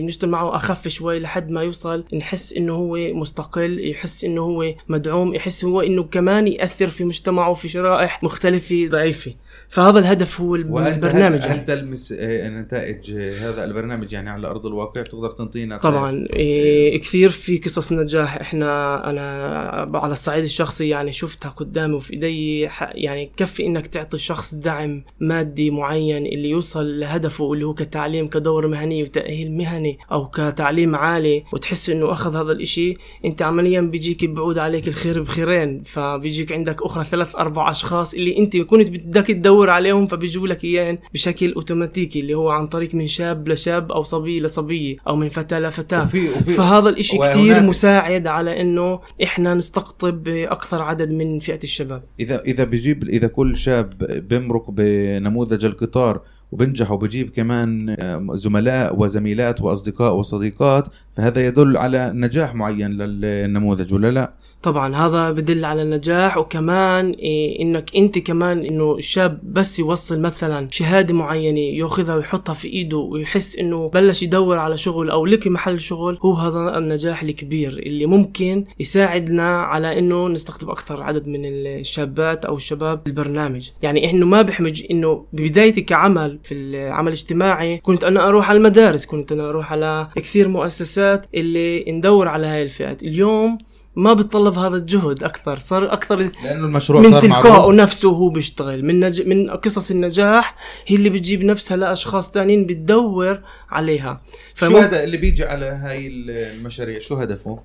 بنشتغل 0.00 0.30
معه 0.30 0.56
أخف 0.56 0.88
شوي 0.88 1.20
لحد 1.20 1.50
ما 1.50 1.62
يوصل 1.62 2.04
نحس 2.14 2.52
إنه 2.52 2.74
هو 2.74 2.96
مستقل 2.96 3.90
يحس 3.90 4.24
إنه 4.24 4.42
هو 4.42 4.74
مدعوم 4.88 5.34
يحس 5.34 5.64
هو 5.64 5.80
إنه 5.80 6.02
كمان 6.02 6.46
يأثر 6.46 6.86
في 6.86 7.04
مجتمعه 7.04 7.54
في 7.54 7.68
شرائح 7.68 8.22
مختلفة 8.22 8.86
ضعيفة. 8.90 9.34
فهذا 9.68 9.98
الهدف 9.98 10.40
هو 10.40 10.54
البرنامج 10.56 11.38
هل, 11.38 11.48
هل 11.48 11.64
تلمس 11.64 12.12
آه، 12.12 12.48
نتائج 12.48 13.12
هذا 13.12 13.64
البرنامج 13.64 14.12
يعني 14.12 14.30
على 14.30 14.46
أرض 14.46 14.66
الواقع؟ 14.66 15.02
تقدر 15.02 15.30
تنطينا 15.30 15.76
طبعا 15.76 16.26
إيه 16.32 17.00
كثير 17.00 17.28
في 17.28 17.58
قصص 17.58 17.92
نجاح. 17.92 18.36
إحنا 18.36 19.10
أنا 19.10 19.98
على 19.98 20.12
الصعيد 20.12 20.44
الشخصي 20.44 20.88
يعني 20.88 21.12
شفتها 21.12 21.48
قدامي 21.48 21.94
وفي 21.94 22.12
إيدي 22.12 22.60
يعني 22.80 23.30
كفي 23.36 23.66
إنك 23.66 23.86
تعطي 23.86 24.14
الشخص 24.14 24.54
دعم 24.54 25.04
مادي 25.20 25.70
معين 25.70 26.26
اللي 26.26 26.48
يوصل 26.50 27.00
لهدفه 27.00 27.52
اللي 27.52 27.64
هو 27.64 27.74
كتعليم 27.74 28.28
كدوره 28.28 28.66
مهنيه 28.66 29.02
وتأهيل 29.02 29.52
مهني 29.52 29.98
أو 30.12 30.28
كتعليم 30.28 30.96
عالي 30.96 31.44
وتحس 31.52 31.90
إنه 31.90 32.12
أخذ 32.12 32.36
هذا 32.36 32.52
الإشي 32.52 32.96
أنت 33.24 33.42
عمليا 33.42 33.80
بيجيك 33.80 34.24
بعود 34.24 34.58
عليك 34.58 34.88
الخير 34.88 35.22
بخيرين. 35.22 35.82
فبيجيك 35.82 36.52
عندك 36.52 36.82
أخرى 36.82 37.04
ثلاث 37.10 37.36
أربع 37.36 37.70
أشخاص 37.70 38.14
اللي 38.14 38.38
أنت 38.38 38.56
كنت 38.56 38.90
بدك 38.90 39.30
تدور 39.44 39.64
تدور 39.64 39.70
عليهم 39.70 40.06
فبيجوا 40.06 40.48
لك 40.48 40.64
اياهم 40.64 40.98
بشكل 41.14 41.52
أوتوماتيكي 41.52 42.20
اللي 42.20 42.34
هو 42.34 42.50
عن 42.50 42.66
طريق 42.66 42.94
من 42.94 43.06
شاب 43.06 43.48
لشاب 43.48 43.92
أو 43.92 44.02
صبي 44.02 44.40
لصبيه 44.40 44.96
أو 45.06 45.16
من 45.16 45.28
فتاة 45.28 45.58
لفتاة 45.58 46.02
وفي 46.02 46.28
وفي 46.28 46.50
فهذا 46.50 46.88
الإشي 46.88 47.18
كثير 47.18 47.62
مساعد 47.62 48.26
على 48.26 48.60
إنه 48.60 49.00
إحنا 49.22 49.54
نستقطب 49.54 50.28
أكثر 50.28 50.82
عدد 50.82 51.10
من 51.10 51.38
فئة 51.38 51.60
الشباب 51.64 52.02
اذا 52.20 52.40
إذا 52.40 52.64
بيجيب 52.64 53.04
إذا 53.08 53.26
كل 53.26 53.56
شاب 53.56 53.90
بيمرق 54.28 54.70
بنموذج 54.70 55.64
القطار 55.64 56.20
وبنجح 56.52 56.90
وبجيب 56.90 57.30
كمان 57.30 57.96
زملاء 58.32 59.00
وزميلات 59.00 59.60
وأصدقاء 59.60 60.14
وصديقات 60.14 60.88
فهذا 61.10 61.46
يدل 61.46 61.76
على 61.76 62.12
نجاح 62.14 62.54
معين 62.54 62.90
للنموذج 62.90 63.94
ولا 63.94 64.10
لا؟ 64.10 64.32
طبعا 64.64 64.96
هذا 64.96 65.30
بدل 65.30 65.64
على 65.64 65.82
النجاح 65.82 66.38
وكمان 66.38 67.10
إيه 67.10 67.62
إنك 67.62 67.96
أنت 67.96 68.18
كمان 68.18 68.64
إنه 68.64 68.94
الشاب 68.94 69.40
بس 69.42 69.78
يوصل 69.78 70.20
مثلا 70.20 70.68
شهادة 70.70 71.14
معينة 71.14 71.60
يأخذها 71.60 72.14
ويحطها 72.14 72.52
في 72.52 72.68
إيده 72.68 72.96
ويحس 72.96 73.56
إنه 73.56 73.88
بلش 73.88 74.22
يدور 74.22 74.58
على 74.58 74.78
شغل 74.78 75.10
أو 75.10 75.26
لقي 75.26 75.50
محل 75.50 75.80
شغل 75.80 76.18
هو 76.22 76.32
هذا 76.34 76.78
النجاح 76.78 77.22
الكبير 77.22 77.68
اللي 77.70 78.06
ممكن 78.06 78.64
يساعدنا 78.80 79.60
على 79.60 79.98
إنه 79.98 80.28
نستقطب 80.28 80.70
أكثر 80.70 81.02
عدد 81.02 81.26
من 81.26 81.40
الشابات 81.44 82.44
أو 82.44 82.56
الشباب 82.56 83.00
البرنامج. 83.06 83.70
يعني 83.82 84.10
انه 84.10 84.26
ما 84.26 84.42
بحمج 84.42 84.82
إنه 84.90 85.24
ببدايتي 85.32 85.80
كعمل 85.80 86.38
في 86.42 86.54
العمل 86.54 87.08
الاجتماعي 87.08 87.78
كنت 87.78 88.04
أنا 88.04 88.28
أروح 88.28 88.48
على 88.50 88.56
المدارس 88.56 89.06
كنت 89.06 89.32
أنا 89.32 89.48
أروح 89.48 89.72
على 89.72 90.08
كثير 90.16 90.48
مؤسسات 90.48 91.26
اللي 91.34 91.84
ندور 91.92 92.28
على 92.28 92.46
هاي 92.46 92.62
الفئات. 92.62 93.02
اليوم 93.02 93.58
ما 93.96 94.12
بتطلب 94.12 94.58
هذا 94.58 94.76
الجهد 94.76 95.22
أكثر 95.22 95.58
صار 95.58 95.92
أكثر 95.92 96.16
لأنه 96.44 96.66
المشروع 96.66 97.00
من 97.02 97.20
تلقائه 97.20 97.72
نفسه 97.72 98.08
هو 98.08 98.28
بيشتغل. 98.28 98.84
من 98.84 99.00
نج... 99.00 99.22
من 99.22 99.50
قصص 99.50 99.90
النجاح 99.90 100.56
هي 100.86 100.96
اللي 100.96 101.10
بتجيب 101.10 101.44
نفسها 101.44 101.76
لأشخاص 101.76 102.30
ثانيين 102.30 102.66
بتدور 102.66 103.40
عليها. 103.70 104.20
فم... 104.54 104.68
شو 104.68 104.76
هذا 104.76 105.04
اللي 105.04 105.16
بيجي 105.16 105.44
على 105.44 105.66
هاي 105.66 106.06
المشاريع 106.06 106.98
شو 106.98 107.14
هدفه؟ 107.14 107.58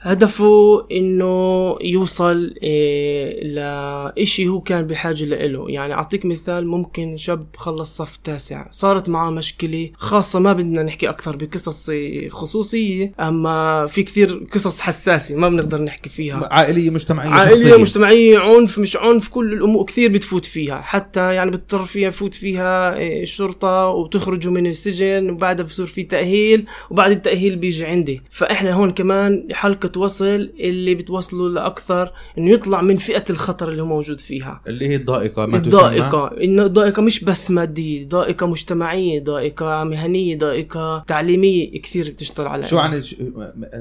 هدفه 0.00 0.86
إنه 0.92 1.76
يوصل 1.80 2.54
إيه 2.62 3.44
لإشي 3.44 4.48
هو 4.48 4.60
كان 4.60 4.86
بحاجة 4.86 5.24
له. 5.24 5.70
يعني 5.70 5.94
أعطيك 5.94 6.24
مثال 6.24 6.66
ممكن 6.66 7.16
شاب 7.16 7.46
خلص 7.56 7.96
صف 7.96 8.16
تاسع 8.16 8.66
صارت 8.70 9.08
معه 9.08 9.30
مشكلة 9.30 9.90
خاصة 9.94 10.38
ما 10.38 10.52
بدنا 10.52 10.82
نحكي 10.82 11.08
أكثر 11.08 11.36
بقصص 11.36 11.90
خصوصية 12.30 13.12
أما 13.20 13.86
في 13.86 14.02
كثير 14.02 14.46
قصص 14.54 14.80
حساسة 14.80 15.36
ما 15.36 15.48
بنقدر 15.62 15.82
نحكي 15.82 16.08
فيها. 16.08 16.48
عائلية 16.50 16.90
مجتمعية 16.90 17.30
عائلية 17.30 17.54
شخصية. 17.54 17.76
مجتمعية 17.76 18.38
عنف 18.38 18.78
مش 18.78 18.96
عنف 18.96 19.28
كل 19.28 19.52
الأمور 19.52 19.84
كثير 19.84 20.12
بتفوت 20.12 20.44
فيها. 20.44 20.80
حتى 20.80 21.34
يعني 21.34 21.50
بتضطر 21.50 21.82
فيها 21.84 22.08
يفوت 22.08 22.34
فيها 22.34 22.94
إيه، 22.94 23.22
الشرطة 23.22 23.86
وتخرجوا 23.86 24.52
من 24.52 24.66
السجن 24.66 25.30
وبعدها 25.30 25.66
بصير 25.66 25.86
في 25.86 26.02
تأهيل 26.02 26.66
وبعد 26.90 27.10
التأهيل 27.10 27.56
بيجي 27.56 27.86
عندي. 27.86 28.22
فإحنا 28.30 28.72
هون 28.72 28.90
كمان 28.90 29.48
حلقة 29.52 30.00
وصل 30.00 30.50
اللي 30.60 30.94
بتوصله 30.94 31.48
لأكثر 31.48 32.12
إنه 32.38 32.50
يطلع 32.50 32.82
من 32.82 32.96
فئة 32.96 33.24
الخطر 33.30 33.68
اللي 33.68 33.82
هو 33.82 33.86
موجود 33.86 34.20
فيها. 34.20 34.60
اللي 34.66 34.88
هي 34.88 34.96
الضائقة 34.96 35.46
ما 35.46 35.56
الضائقة. 35.56 36.30
إنه 36.42 36.62
الضائقة 36.62 37.02
مش 37.02 37.24
بس 37.24 37.50
مادية 37.50 38.08
ضائقة 38.08 38.46
مجتمعية 38.46 39.20
ضائقة 39.24 39.84
مهنية 39.84 40.38
ضائقة 40.38 41.04
تعليمية 41.06 41.80
كثير 41.80 42.10
بتشتغل 42.10 42.46
على 42.46 42.66
شو 42.66 42.78
عن 42.78 43.02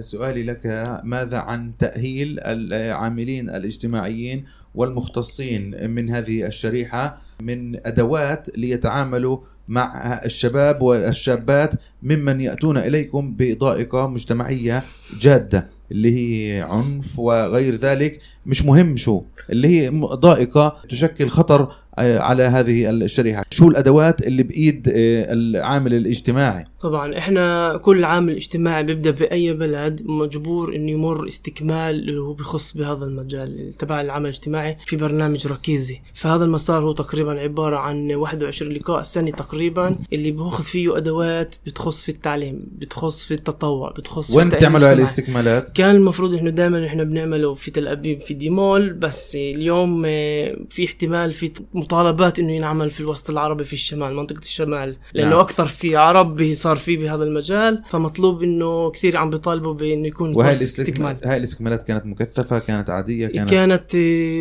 سؤالي 0.01 0.43
لك 0.43 0.59
ماذا 1.03 1.37
عن 1.37 1.64
تأهيل 1.79 2.39
العاملين 2.39 3.49
الاجتماعيين 3.49 4.43
والمختصين 4.75 5.91
من 5.91 6.09
هذه 6.09 6.47
الشريحة 6.47 7.21
من 7.41 7.87
أدوات 7.87 8.57
ليتعاملوا 8.57 9.37
مع 9.67 10.21
الشباب 10.25 10.81
والشابات 10.81 11.73
ممن 12.03 12.41
يأتون 12.41 12.77
إليكم 12.77 13.35
بضائقة 13.37 14.07
مجتمعية 14.07 14.83
جادة 15.19 15.69
اللي 15.91 16.15
هي 16.15 16.61
عنف 16.61 17.19
وغير 17.19 17.75
ذلك. 17.75 18.19
مش 18.45 18.65
مهم 18.65 18.97
شو 18.97 19.23
اللي 19.49 19.67
هي 19.67 19.89
ضائقة 19.99 20.77
تشكل 20.89 21.27
خطر 21.27 21.71
على 21.97 22.43
هذه 22.43 22.89
الشريحة. 22.89 23.43
شو 23.49 23.67
الأدوات 23.67 24.27
اللي 24.27 24.43
بإيد 24.43 24.87
آه، 24.87 25.33
العامل 25.33 25.93
الاجتماعي؟ 25.93 26.65
طبعا 26.81 27.17
إحنا 27.17 27.77
كل 27.77 28.03
عامل 28.03 28.35
اجتماعي 28.35 28.83
بيبدأ 28.83 29.11
بأي 29.11 29.53
بلد 29.53 30.01
مجبور 30.05 30.75
إنه 30.75 30.91
يمر 30.91 31.27
استكمال 31.27 31.95
اللي 32.09 32.21
هو 32.21 32.33
بخص 32.33 32.77
بهذا 32.77 33.05
المجال 33.05 33.73
تبع 33.79 34.01
العمل 34.01 34.25
الاجتماعي 34.25 34.77
في 34.85 34.95
برنامج 34.95 35.47
ركيزي. 35.47 36.01
فهذا 36.13 36.45
المسار 36.45 36.83
هو 36.83 36.91
تقريبا 36.91 37.39
عبارة 37.39 37.77
عن 37.77 38.15
21 38.15 38.73
لقاء 38.73 39.01
سنة 39.01 39.31
تقريبا 39.31 39.97
اللي 40.13 40.31
بيأخذ 40.31 40.63
فيه 40.63 40.97
أدوات 40.97 41.55
بتخص 41.65 42.03
في 42.03 42.09
التعليم 42.09 42.65
بتخص 42.71 43.25
في 43.25 43.33
التطوع 43.33 43.91
بتخص 43.91 44.35
وين 44.35 44.49
بتعملوا 44.49 44.91
الاستكمالات؟ 44.91 45.71
كان 45.71 45.95
المفروض 45.95 46.35
انه 46.35 46.49
دائما 46.49 46.85
إحنا 46.85 47.03
بنعمله 47.03 47.53
في 47.53 47.71
تل 47.71 47.87
أبيب 47.87 48.19
في 48.19 48.33
ديمول 48.33 48.93
بس 48.93 49.35
اليوم 49.35 50.03
آه، 50.05 50.57
في 50.69 50.85
احتمال 50.85 51.33
في 51.33 51.51
مطالبات 51.85 52.39
إنه 52.39 52.51
ينعمل 52.51 52.89
في 52.89 52.99
الوسط 52.99 53.29
العربي 53.29 53.63
في 53.63 53.73
الشمال 53.73 54.15
منطقة 54.15 54.39
الشمال 54.39 54.95
لأنه 55.13 55.29
نعم. 55.29 55.39
أكثر 55.39 55.67
في 55.67 55.95
عرب 55.95 56.53
صار 56.53 56.75
في 56.75 56.97
بهذا 56.97 57.23
المجال 57.23 57.83
فمطلوب 57.89 58.43
إنه 58.43 58.91
كثير 58.91 59.17
عم 59.17 59.29
بيطالبوا 59.29 59.73
بإنه 59.73 60.07
يكون 60.07 60.35
وهي 60.35 60.51
استكمال 60.51 61.17
هاي 61.25 61.37
الاستكمالات 61.37 61.83
كانت 61.83 62.05
مكثفة 62.05 62.59
كانت 62.59 62.89
عادية 62.89 63.27
كانت 63.27 63.49
كانت 63.49 63.95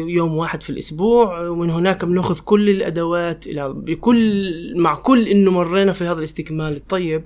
يوم 0.08 0.36
واحد 0.36 0.62
في 0.62 0.70
الأسبوع 0.70 1.48
ومن 1.48 1.70
هناك 1.70 2.04
بنأخذ 2.04 2.38
كل 2.40 2.70
الأدوات 2.70 3.44
بكل 3.58 4.44
مع 4.76 4.94
كل 4.94 5.28
إنه 5.28 5.50
مرينا 5.50 5.92
في 5.92 6.04
هذا 6.04 6.18
الاستكمال 6.18 6.76
الطيب 6.76 7.24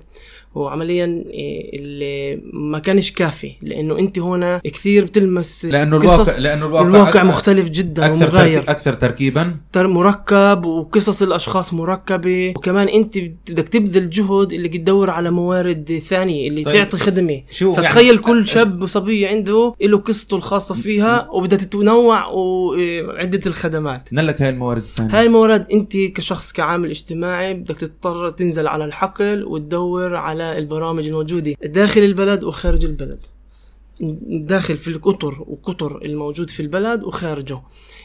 هو 0.57 0.67
عمليا 0.67 1.23
إيه، 1.29 1.79
اللي 1.79 2.41
ما 2.53 2.79
كانش 2.79 3.11
كافي 3.11 3.51
لأنه 3.61 3.99
أنت 3.99 4.19
هنا 4.19 4.61
كثير 4.63 5.05
بتلمس 5.05 5.65
لأنه 5.65 5.97
الواقع 5.97 6.37
لأنه 6.37 6.65
الواقع, 6.65 6.87
الواقع 6.87 7.23
مختلف 7.23 7.69
جدا 7.69 8.05
أكثر 8.05 8.13
ومغاير. 8.13 8.59
أكثر 8.59 8.93
تركيبا. 8.93 9.55
مركب 9.75 10.65
وقصص 10.65 11.21
الأشخاص 11.21 11.73
مركبة. 11.73 12.53
وكمان 12.57 12.87
أنت 12.87 13.17
بدك 13.49 13.67
تبذل 13.67 14.09
جهد 14.09 14.53
اللي 14.53 14.67
تدور 14.67 15.09
على 15.09 15.31
موارد 15.31 16.01
ثانية 16.07 16.47
اللي 16.47 16.63
طيب. 16.63 16.73
تعطي 16.73 16.97
خدمة. 16.97 17.41
شو 17.51 17.73
فتخيل 17.73 18.05
يعني 18.05 18.17
كل 18.17 18.47
شاب 18.47 18.81
وصبيه 18.81 19.27
عنده 19.27 19.75
له 19.81 19.97
قصته 19.97 20.37
الخاصة 20.37 20.75
فيها 20.75 21.29
وبدها 21.31 21.57
تتنوع 21.57 22.25
وعده 22.25 23.41
الخدمات. 23.45 24.13
نلك 24.13 24.41
هاي 24.41 24.49
الموارد 24.49 24.81
الثانية. 24.81 25.19
هاي 25.19 25.25
الموارد 25.25 25.65
أنت 25.71 25.97
كشخص 25.97 26.53
كعامل 26.53 26.89
اجتماعي 26.89 27.53
بدك 27.53 27.77
تضطر 27.77 28.29
تنزل 28.29 28.67
على 28.67 28.85
الحقل 28.85 29.43
وتدور 29.43 30.15
على 30.15 30.38
على 30.41 30.57
البرامج 30.57 31.05
الموجودة 31.07 31.55
داخل 31.63 32.01
البلد 32.01 32.43
وخارج 32.43 32.85
البلد. 32.85 33.19
داخل 34.29 34.77
في 34.77 34.87
القطر 34.87 35.45
وقطر 35.47 36.01
الموجود 36.05 36.49
في 36.49 36.59
البلد 36.59 37.03
وخارجه. 37.03 37.61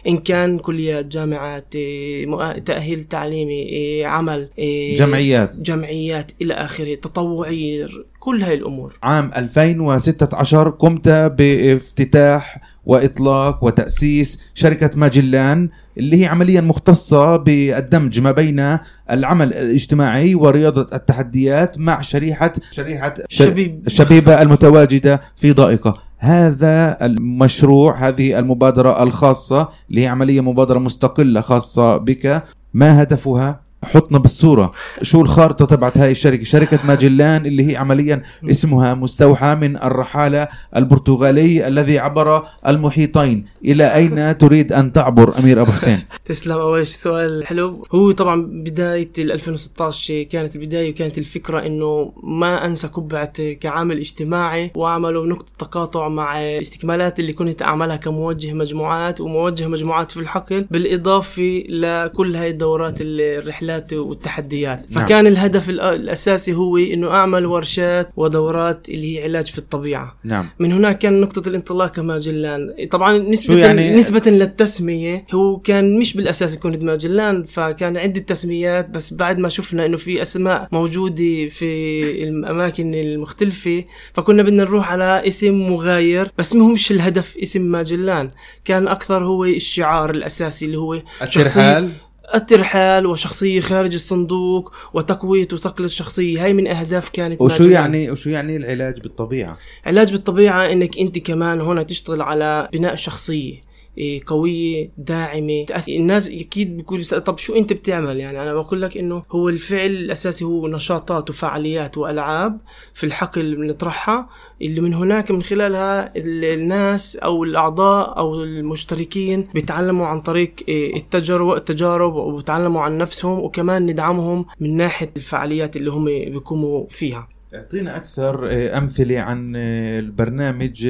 إن 0.06 0.16
كان 0.18 0.58
كليات 0.58 1.06
جامعات 1.06 1.74
إيه، 1.74 2.58
تأهيل 2.58 3.04
تعليمي 3.04 3.62
إيه، 3.62 4.06
عمل 4.06 4.48
إيه، 4.58 4.96
جمعيات. 4.96 5.60
جمعيات 5.60 6.32
إلى 6.42 6.54
آخره 6.54 6.94
تطوعية 6.94 7.88
كل 8.24 8.42
هاي 8.42 8.54
الأمور. 8.54 8.98
عام 9.02 9.30
2016 9.36 10.68
قمت 10.70 11.08
بافتتاح 11.08 12.60
وإطلاق 12.86 13.64
وتأسيس 13.64 14.40
شركة 14.54 14.90
ماجلان 14.96 15.68
اللي 15.98 16.22
هي 16.22 16.26
عمليا 16.26 16.60
مختصة 16.60 17.36
بالدمج 17.36 18.20
ما 18.20 18.32
بين 18.32 18.78
العمل 19.10 19.54
الاجتماعي 19.54 20.34
ورياضة 20.34 20.96
التحديات 20.96 21.78
مع 21.78 22.00
شريحة 22.00 22.52
شريحة 22.70 23.14
شبيب. 23.28 23.82
الشبيبة 23.86 24.42
المتواجدة 24.42 25.20
في 25.36 25.52
ضائقة. 25.52 25.94
هذا 26.18 27.06
المشروع 27.06 28.08
هذه 28.08 28.38
المبادرة 28.38 29.02
الخاصة 29.02 29.68
اللي 29.90 30.02
هي 30.02 30.06
عملية 30.06 30.40
مبادرة 30.40 30.78
مستقلة 30.78 31.40
خاصة 31.40 31.96
بك 31.96 32.42
ما 32.74 33.02
هدفها؟ 33.02 33.63
حطنا 33.84 34.18
بالصورة. 34.18 34.72
شو 35.02 35.20
الخارطة 35.20 35.64
تبعت 35.64 35.98
هاي 35.98 36.10
الشركة؟ 36.10 36.44
شركة 36.44 36.78
ماجلان 36.84 37.46
اللي 37.46 37.70
هي 37.70 37.76
عمليا 37.76 38.22
اسمها 38.50 38.94
مستوحى 38.94 39.54
من 39.54 39.76
الرحالة 39.76 40.48
البرتغالي 40.76 41.68
الذي 41.68 41.98
عبر 41.98 42.42
المحيطين. 42.66 43.44
إلى 43.64 43.94
أين 43.94 44.38
تريد 44.38 44.72
أن 44.72 44.92
تعبر 44.92 45.38
أمير 45.38 45.62
أبو 45.62 45.72
حسين؟ 45.72 46.04
تسلم. 46.24 46.52
أول 46.52 46.86
سؤال 46.86 47.46
حلو. 47.46 47.86
هو 47.92 48.10
طبعا 48.10 48.42
بداية 48.42 49.10
2016 49.18 50.22
كانت 50.22 50.56
البداية 50.56 50.90
وكانت 50.90 51.18
الفكرة 51.18 51.66
أنه 51.66 52.12
ما 52.22 52.66
أنسى 52.66 52.88
كبعة 52.88 53.52
كعامل 53.52 53.98
اجتماعي 53.98 54.70
وأعملوا 54.74 55.26
نقطة 55.26 55.52
تقاطع 55.58 56.08
مع 56.08 56.40
الاستكمالات 56.40 57.20
اللي 57.20 57.32
كنت 57.32 57.62
أعملها 57.62 57.96
كموجه 57.96 58.52
مجموعات 58.52 59.20
وموجه 59.20 59.66
مجموعات 59.66 60.12
في 60.12 60.20
الحقل 60.20 60.66
بالإضافة 60.70 61.64
لكل 61.68 62.36
هاي 62.36 62.50
الدورات 62.50 62.94
الرحلات 63.00 63.73
المشكلات 63.74 63.92
والتحديات. 63.92 64.80
نعم. 64.90 65.04
فكان 65.04 65.26
الهدف 65.26 65.70
الأساسي 65.70 66.54
هو 66.54 66.76
إنه 66.76 67.10
أعمل 67.10 67.46
ورشات 67.46 68.10
ودورات 68.16 68.88
اللي 68.88 69.18
هي 69.18 69.22
علاج 69.22 69.46
في 69.46 69.58
الطبيعة. 69.58 70.16
نعم. 70.24 70.48
من 70.58 70.72
هناك 70.72 70.98
كان 70.98 71.20
نقطة 71.20 71.48
الانطلاق 71.48 71.98
ماجلان 71.98 72.74
طبعا 72.90 73.18
نسبة 73.18 73.58
يعني... 73.58 73.96
نسبة 73.96 74.22
للتسمية 74.30 75.26
هو 75.34 75.56
كان 75.56 75.98
مش 75.98 76.14
بالأساس 76.14 76.54
يكون 76.54 76.84
ماجلان 76.84 77.44
فكان 77.44 77.96
عدة 77.96 78.20
تسميات 78.20 78.90
بس 78.90 79.14
بعد 79.14 79.38
ما 79.38 79.48
شفنا 79.48 79.86
إنه 79.86 79.96
في 79.96 80.22
أسماء 80.22 80.68
موجودة 80.72 81.48
في 81.48 82.02
الأماكن 82.22 82.94
المختلفة 82.94 83.84
فكنا 84.14 84.42
بدنا 84.42 84.64
نروح 84.64 84.90
على 84.92 85.22
اسم 85.26 85.54
مغاير 85.70 86.30
بس 86.38 86.54
ما 86.54 86.64
هو 86.64 86.68
مش 86.68 86.90
الهدف 86.90 87.36
اسم 87.42 87.62
ماجلان 87.62 88.30
كان 88.64 88.88
أكثر 88.88 89.24
هو 89.24 89.44
الشعار 89.44 90.10
الأساسي 90.10 90.66
اللي 90.66 90.78
هو 90.78 90.94
الترحال 91.22 91.90
الترحال 92.34 93.06
وشخصية 93.06 93.60
خارج 93.60 93.94
الصندوق 93.94 94.72
وتقويه 94.94 95.48
وصقل 95.52 95.84
الشخصية. 95.84 96.44
هاي 96.44 96.52
من 96.52 96.66
أهداف 96.66 97.08
كانت 97.08 97.40
وشو 97.40 97.64
يعني 97.64 98.10
وشو 98.10 98.30
يعني 98.30 98.56
العلاج 98.56 99.00
بالطبيعة؟ 99.00 99.58
علاج 99.86 100.12
بالطبيعة 100.12 100.72
إنك 100.72 100.98
أنت 100.98 101.18
كمان 101.18 101.60
هنا 101.60 101.82
تشتغل 101.82 102.22
على 102.22 102.68
بناء 102.72 102.94
شخصية. 102.94 103.73
إيه، 103.98 104.22
قوية 104.26 104.90
داعمة. 104.98 105.66
الناس 105.88 106.28
أكيد 106.28 106.76
بيقول 106.76 107.04
طب 107.04 107.38
شو 107.38 107.54
أنت 107.56 107.72
بتعمل؟ 107.72 108.20
يعني 108.20 108.42
أنا 108.42 108.54
بقول 108.54 108.82
لك 108.82 108.96
إنه 108.96 109.22
هو 109.30 109.48
الفعل 109.48 109.90
الأساسي 109.90 110.44
هو 110.44 110.68
نشاطات 110.68 111.30
وفعاليات 111.30 111.98
وألعاب 111.98 112.60
في 112.94 113.04
الحقل 113.04 113.56
بنطرحها 113.56 114.28
اللي 114.62 114.80
من 114.80 114.94
هناك 114.94 115.30
من 115.30 115.42
خلالها 115.42 116.12
الناس 116.16 117.16
أو 117.16 117.44
الأعضاء 117.44 118.18
أو 118.18 118.42
المشتركين 118.42 119.48
بيتعلموا 119.54 120.06
عن 120.06 120.20
طريق 120.20 120.54
إيه، 120.68 120.96
التجارب 120.96 121.52
التجارب 121.52 122.14
وبيتعلموا 122.14 122.82
عن 122.82 122.98
نفسهم 122.98 123.38
وكمان 123.38 123.86
ندعمهم 123.86 124.46
من 124.60 124.76
ناحية 124.76 125.10
الفعاليات 125.16 125.76
اللي 125.76 125.90
هم 125.90 126.04
بيقوموا 126.04 126.86
فيها. 126.88 127.28
اعطينا 127.54 127.96
أكثر 127.96 128.46
إيه، 128.48 128.78
أمثلة 128.78 129.20
عن 129.20 129.56
البرنامج 129.56 130.88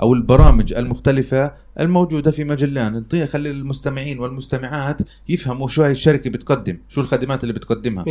أو 0.00 0.14
البرامج 0.14 0.72
المختلفة 0.74 1.52
الموجودة 1.80 2.30
في 2.30 2.44
مجلان. 2.44 3.04
خلي 3.26 3.50
المستمعين 3.50 4.18
والمستمعات 4.18 5.02
يفهموا 5.28 5.68
شو 5.68 5.82
هاي 5.82 5.92
الشركة 5.92 6.30
بتقدم 6.30 6.78
شو 6.88 7.00
الخدمات 7.00 7.42
اللي 7.42 7.54
بتقدمها. 7.54 8.04
100% 8.04 8.08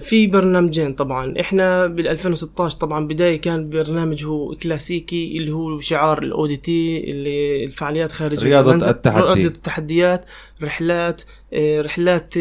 في 0.00 0.26
برنامجين 0.26 0.94
طبعا. 0.94 1.34
إحنا 1.40 1.86
بال 1.86 2.08
2016 2.08 2.78
طبعا 2.78 3.06
بداية 3.06 3.40
كان 3.40 3.68
برنامج 3.68 4.24
هو 4.24 4.54
كلاسيكي 4.54 5.36
اللي 5.36 5.52
هو 5.52 5.80
شعار 5.80 6.22
الاو 6.22 6.46
دي 6.46 6.56
تي 6.56 7.10
اللي 7.10 7.64
الفعاليات 7.64 8.12
خارج 8.12 8.44
رياضة 8.44 8.90
التحدي 8.90 9.24
رياضة 9.24 9.44
التحديات 9.46 10.24
رحلات 10.62 11.22
آه، 11.54 11.80
رحلات 11.80 12.34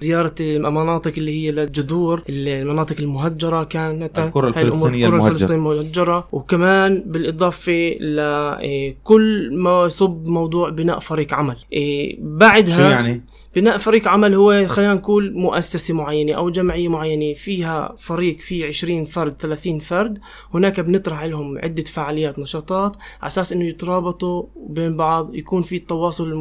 زيارة 0.00 0.34
المناطق 0.40 1.12
اللي 1.18 1.32
هي 1.32 1.50
للجذور 1.50 2.22
المناطق 2.28 2.96
المهجرة 3.00 3.64
كانت. 3.64 4.18
القرى 4.18 4.48
الفلسطينية 4.48 5.06
المهجرة. 5.06 5.26
الفلسطينية 5.26 5.56
المهجرة. 5.72 6.28
وكمان 6.32 7.02
بالإضافة 7.06 7.96
لكل 8.00 9.51
ما 9.58 9.86
يصب 9.86 10.26
موضوع 10.26 10.68
بناء 10.68 10.98
فريق 10.98 11.34
عمل. 11.34 11.56
آه، 11.74 12.08
بعدها 12.18 12.76
شو 12.76 12.82
يعني؟ 12.82 13.24
بناء 13.56 13.76
فريق 13.76 14.08
عمل 14.08 14.34
هو 14.34 14.66
خلينا 14.66 14.94
نقول 14.94 15.32
مؤسسة 15.34 15.94
معينة 15.94 16.32
أو 16.32 16.50
جمعية 16.50 16.88
معينة 16.88 17.34
فيها 17.34 17.94
فريق 17.98 18.38
فيه 18.40 18.66
20 18.66 19.04
فرد 19.04 19.36
30 19.38 19.78
فرد 19.78 20.18
هناك 20.54 20.80
بنطرح 20.80 21.24
لهم 21.24 21.58
عدة 21.58 21.82
فعاليات 21.82 22.38
نشاطات 22.38 22.96
على 22.96 23.26
أساس 23.26 23.52
إنه 23.52 23.64
يترابطوا 23.64 24.44
بين 24.68 24.96
بعض 24.96 25.34
يكون 25.34 25.62
في 25.62 25.78
تواصل 25.78 26.34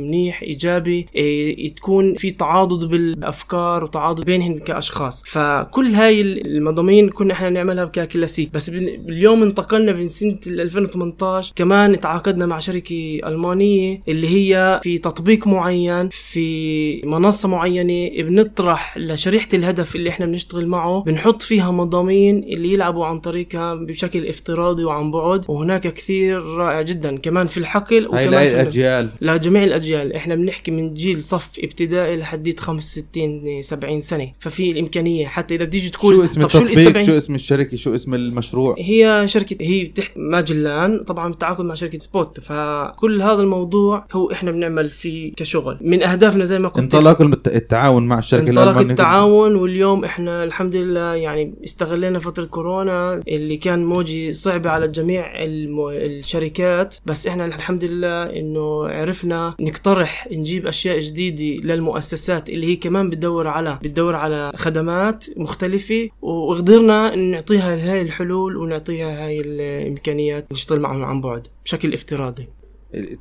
منيح 0.00 0.42
إيجابي 0.42 1.06
إيه، 1.14 1.74
تكون 1.74 2.14
في 2.14 2.30
تعاضد 2.30 2.84
بالأفكار 2.88 3.84
وتعاضد 3.84 4.24
بينهم 4.24 4.58
كأشخاص. 4.58 5.22
فكل 5.26 5.86
هاي 5.86 6.20
المضامين 6.22 7.08
كنا 7.08 7.32
إحنا 7.32 7.50
نعملها 7.50 7.84
ككلاسيك. 7.84 8.52
بس 8.52 8.68
اليوم 8.68 9.42
انتقلنا 9.42 9.92
من 9.92 10.08
سنة 10.08 10.38
2018 10.46 11.52
كمان 11.56 12.00
تعاقدنا 12.00 12.46
مع 12.46 12.57
شركة 12.60 13.20
ألمانية 13.26 14.02
اللي 14.08 14.28
هي 14.28 14.80
في 14.82 14.98
تطبيق 14.98 15.46
معين 15.46 16.08
في 16.08 17.00
منصة 17.04 17.48
معينة. 17.48 18.22
بنطرح 18.22 18.98
لشريحة 18.98 19.48
الهدف 19.54 19.96
اللي 19.96 20.10
إحنا 20.10 20.26
بنشتغل 20.26 20.66
معه. 20.66 21.02
بنحط 21.02 21.42
فيها 21.42 21.70
مضامين 21.70 22.44
اللي 22.44 22.72
يلعبوا 22.72 23.06
عن 23.06 23.20
طريقها 23.20 23.74
بشكل 23.74 24.26
افتراضي 24.26 24.84
وعن 24.84 25.10
بعد. 25.10 25.44
وهناك 25.48 25.94
كثير 25.94 26.42
رائع 26.42 26.82
جدا 26.82 27.18
كمان 27.18 27.46
في 27.46 27.56
الحقل 27.56 28.06
وكمان 28.06 28.34
هاي 28.34 28.50
في 28.50 28.60
الأجيال 28.60 29.08
لجميع 29.20 29.64
الأجيال. 29.64 30.12
إحنا 30.12 30.34
بنحكي 30.34 30.70
من 30.70 30.94
جيل 30.94 31.22
صف 31.22 31.50
ابتدائي 31.58 32.16
لحديت 32.16 32.60
65 32.60 33.62
70 33.62 34.00
سنة. 34.00 34.32
ففي 34.38 34.70
الإمكانية. 34.70 35.26
حتى 35.26 35.54
إذا 35.54 35.64
بتيجي 35.64 35.90
تقول 35.90 36.14
شو 36.14 36.24
اسم 36.24 36.42
التطبيق؟ 36.44 37.02
شو 37.02 37.16
اسم 37.16 37.34
الشركة؟ 37.34 37.76
شو 37.76 37.94
اسم 37.94 38.14
المشروع؟ 38.14 38.74
هي 38.78 39.24
شركة 39.26 39.56
هي 39.60 39.86
تحت 39.86 40.12
ماجلان. 40.16 41.00
طبعا 41.00 41.28
بالتعاقد 41.28 41.64
مع 41.64 41.74
شركة 41.74 41.98
سبوت. 41.98 42.40
فكل 42.48 43.22
هذا 43.22 43.40
الموضوع 43.40 44.06
هو 44.12 44.32
إحنا 44.32 44.50
بنعمل 44.50 44.90
فيه 44.90 45.32
كشغل. 45.32 45.78
من 45.80 46.02
أهدافنا 46.02 46.44
زي 46.44 46.58
ما 46.58 46.68
كنت 46.68 46.94
انطلاق 46.94 47.22
التعاون 47.46 48.06
مع 48.06 48.18
الشركة 48.18 48.48
انطلاق 48.48 48.64
الألمانية. 48.64 48.90
التعاون 48.90 49.54
واليوم 49.54 50.04
إحنا 50.04 50.44
الحمد 50.44 50.76
لله 50.76 51.14
يعني 51.14 51.54
استغلينا 51.64 52.18
فترة 52.18 52.44
كورونا 52.44 53.20
اللي 53.28 53.56
كان 53.56 53.84
موجي 53.84 54.32
صعبه 54.32 54.70
على 54.70 54.88
جميع. 54.88 55.32
الشركات. 55.44 56.94
بس 57.06 57.26
إحنا 57.26 57.46
الحمد 57.46 57.84
لله 57.84 58.22
إنه 58.22 58.88
عرفنا 58.88 59.54
نقترح 59.60 60.28
نجيب 60.32 60.66
أشياء 60.66 61.00
جديدة 61.00 61.74
للمؤسسات 61.74 62.50
اللي 62.50 62.66
هي 62.66 62.76
كمان 62.76 63.10
بتدور 63.10 63.46
على 63.46 63.78
بتدور 63.82 64.16
على 64.16 64.52
خدمات 64.56 65.24
مختلفة. 65.36 66.08
وقدرنا 66.22 67.14
نعطيها 67.16 67.92
هاي 67.92 68.02
الحلول 68.02 68.56
ونعطيها 68.56 69.26
هاي 69.26 69.40
الإمكانيات 69.40 70.46
نشتغل 70.52 70.80
معهم 70.80 71.04
عن 71.04 71.20
بعد 71.20 71.46
بشكل 71.64 71.92
افتراضي. 71.92 72.37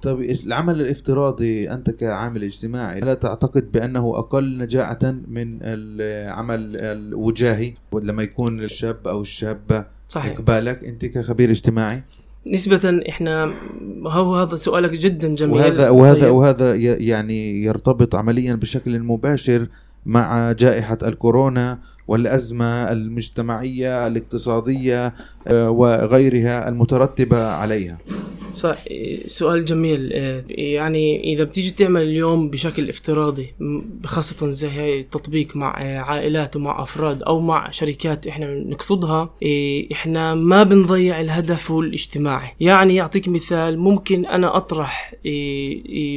طيب 0.01 0.21
العمل 0.45 0.81
الافتراضي 0.81 1.71
أنت 1.71 1.89
كعامل 1.89 2.43
اجتماعي 2.43 2.99
لا 2.99 3.13
تعتقد 3.13 3.71
بأنه 3.71 4.17
أقل 4.17 4.57
نجاعة 4.57 4.99
من 5.27 5.59
العمل 5.61 6.75
الوجاهي؟ 6.75 7.73
لما 7.93 8.23
يكون 8.23 8.63
الشاب 8.63 9.07
أو 9.07 9.21
الشابة 9.21 9.85
صحيح. 10.07 10.37
قبالك 10.37 10.83
أنت 10.83 11.05
كخبير 11.05 11.51
اجتماعي؟ 11.51 12.03
نسبة 12.51 13.01
إحنا 13.09 13.53
هو 14.07 14.35
هذا 14.35 14.55
سؤالك 14.55 14.91
جدا 14.91 15.35
جميل. 15.35 15.53
وهذا 15.53 15.89
وهذا 15.89 16.19
طيب. 16.21 16.33
وهذا 16.33 16.75
يعني 16.75 17.63
يرتبط 17.63 18.15
عمليا 18.15 18.53
بشكل 18.55 18.99
مباشر 18.99 19.67
مع 20.05 20.51
جائحة 20.51 20.97
الكورونا 21.03 21.79
والأزمة 22.07 22.91
المجتمعية 22.91 24.07
الاقتصادية 24.07 25.13
وغيرها 25.51 26.69
المترتبة 26.69 27.47
عليها. 27.47 27.97
سؤال 29.25 29.65
جميل. 29.65 30.09
آه، 30.13 30.43
يعني 30.49 31.33
إذا 31.33 31.43
بتيجي 31.43 31.71
تعمل 31.71 32.01
اليوم 32.01 32.49
بشكل 32.49 32.89
افتراضي 32.89 33.53
خاصة 34.05 34.47
زي 34.47 34.67
هاي 34.67 34.99
التطبيق 34.99 35.55
مع 35.55 35.75
آه، 35.81 35.97
عائلات 35.97 36.55
ومع 36.55 36.83
أفراد 36.83 37.23
أو 37.23 37.39
مع 37.39 37.71
شركات 37.71 38.27
إحنا 38.27 38.53
نقصدها 38.53 39.29
آه، 39.43 39.83
إحنا 39.91 40.35
ما 40.35 40.63
بنضيع 40.63 41.21
الهدف 41.21 41.71
الاجتماعي. 41.71 42.49
يعني 42.59 42.95
يعطيك 42.95 43.27
مثال 43.27 43.79
ممكن 43.79 44.25
أنا 44.25 44.57
أطرح 44.57 45.13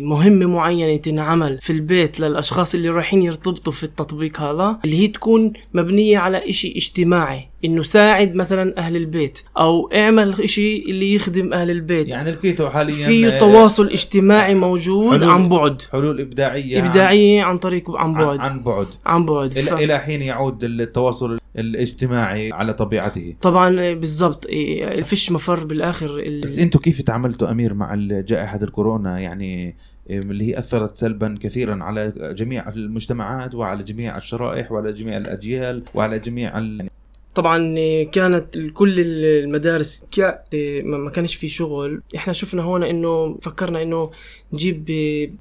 مهمة 0.03 0.47
معينة 0.47 0.97
تنعمل 0.97 1.59
في 1.61 1.73
البيت 1.73 2.21
للأشخاص 2.21 2.75
اللي 2.75 2.89
رايحين 2.89 3.23
يرتبطوا 3.23 3.73
في 3.73 3.85
التطبيق 3.85 4.41
هذا 4.41 4.79
اللي 4.85 4.97
هي 5.03 5.09
تكون 5.09 5.53
مبنية 5.75 6.19
على 6.19 6.49
إشي 6.49 6.73
اجتماعي. 6.77 7.51
إنه 7.65 7.83
ساعد 7.83 8.35
مثلا 8.35 8.79
أهل 8.79 8.97
البيت 8.97 9.39
أو 9.59 9.91
اعمل 9.93 10.51
شيء 10.51 10.91
اللي 10.91 11.15
يخدم 11.15 11.53
أهل 11.53 11.71
البيت. 11.71 12.09
يعني 12.09 12.31
لقيته 12.31 12.71
حاليا 12.71 13.07
في 13.07 13.29
آه، 13.29 13.39
تواصل 13.39 13.87
اجتماعي 13.87 14.55
موجود 14.55 15.23
عن 15.23 15.49
بعد. 15.49 15.83
حلول 15.93 16.21
إبداعية 16.21 16.79
إبداعية 16.79 17.43
عن 17.43 17.59
طريق 17.59 17.91
عن 17.91 18.15
بعد. 18.15 18.39
عن 18.39 18.61
بعد. 18.61 18.87
عن 19.07 19.27
بعد. 19.27 19.59
إلى, 19.59 19.71
ف... 19.71 19.75
إلى 19.75 19.99
حين 19.99 20.23
يعود 20.23 20.65
التواصل 20.65 21.39
الاجتماعي 21.59 22.53
على 22.53 22.73
طبيعته. 22.73 23.35
طبعا 23.41 23.95
بالضبط. 23.95 24.47
إيه، 24.47 25.01
فيش 25.01 25.33
مفر 25.33 25.65
بالآخر. 25.65 26.21
ال... 26.21 26.41
بس 26.41 26.59
أنتم 26.59 26.79
كيف 26.79 27.03
تعاملتوا 27.03 27.51
أمير 27.51 27.75
مع 27.75 27.95
جائحة 28.11 28.59
الكورونا؟ 28.63 29.19
يعني 29.19 29.77
اللي 30.11 30.45
هي 30.45 30.59
أثرت 30.59 30.97
سلبا 30.97 31.39
كثيرا 31.41 31.85
على 31.85 32.13
جميع 32.37 32.69
المجتمعات 32.69 33.55
وعلى 33.55 33.83
جميع 33.83 34.17
الشرائح 34.17 34.73
وعلى 34.73 34.93
جميع 34.93 35.17
الأجيال 35.17 35.83
وعلى 35.95 36.19
جميع 36.19 36.59
طبعا 37.35 37.75
كانت 38.05 38.59
كل 38.75 38.95
المدارس 38.99 40.03
ما 40.83 41.11
كانش 41.11 41.35
في 41.35 41.49
شغل. 41.49 42.03
إحنا 42.17 42.33
شفنا 42.33 42.63
هون 42.63 42.83
إنه 42.83 43.39
فكرنا 43.43 43.83
إنه 43.83 44.11
نجيب 44.53 44.91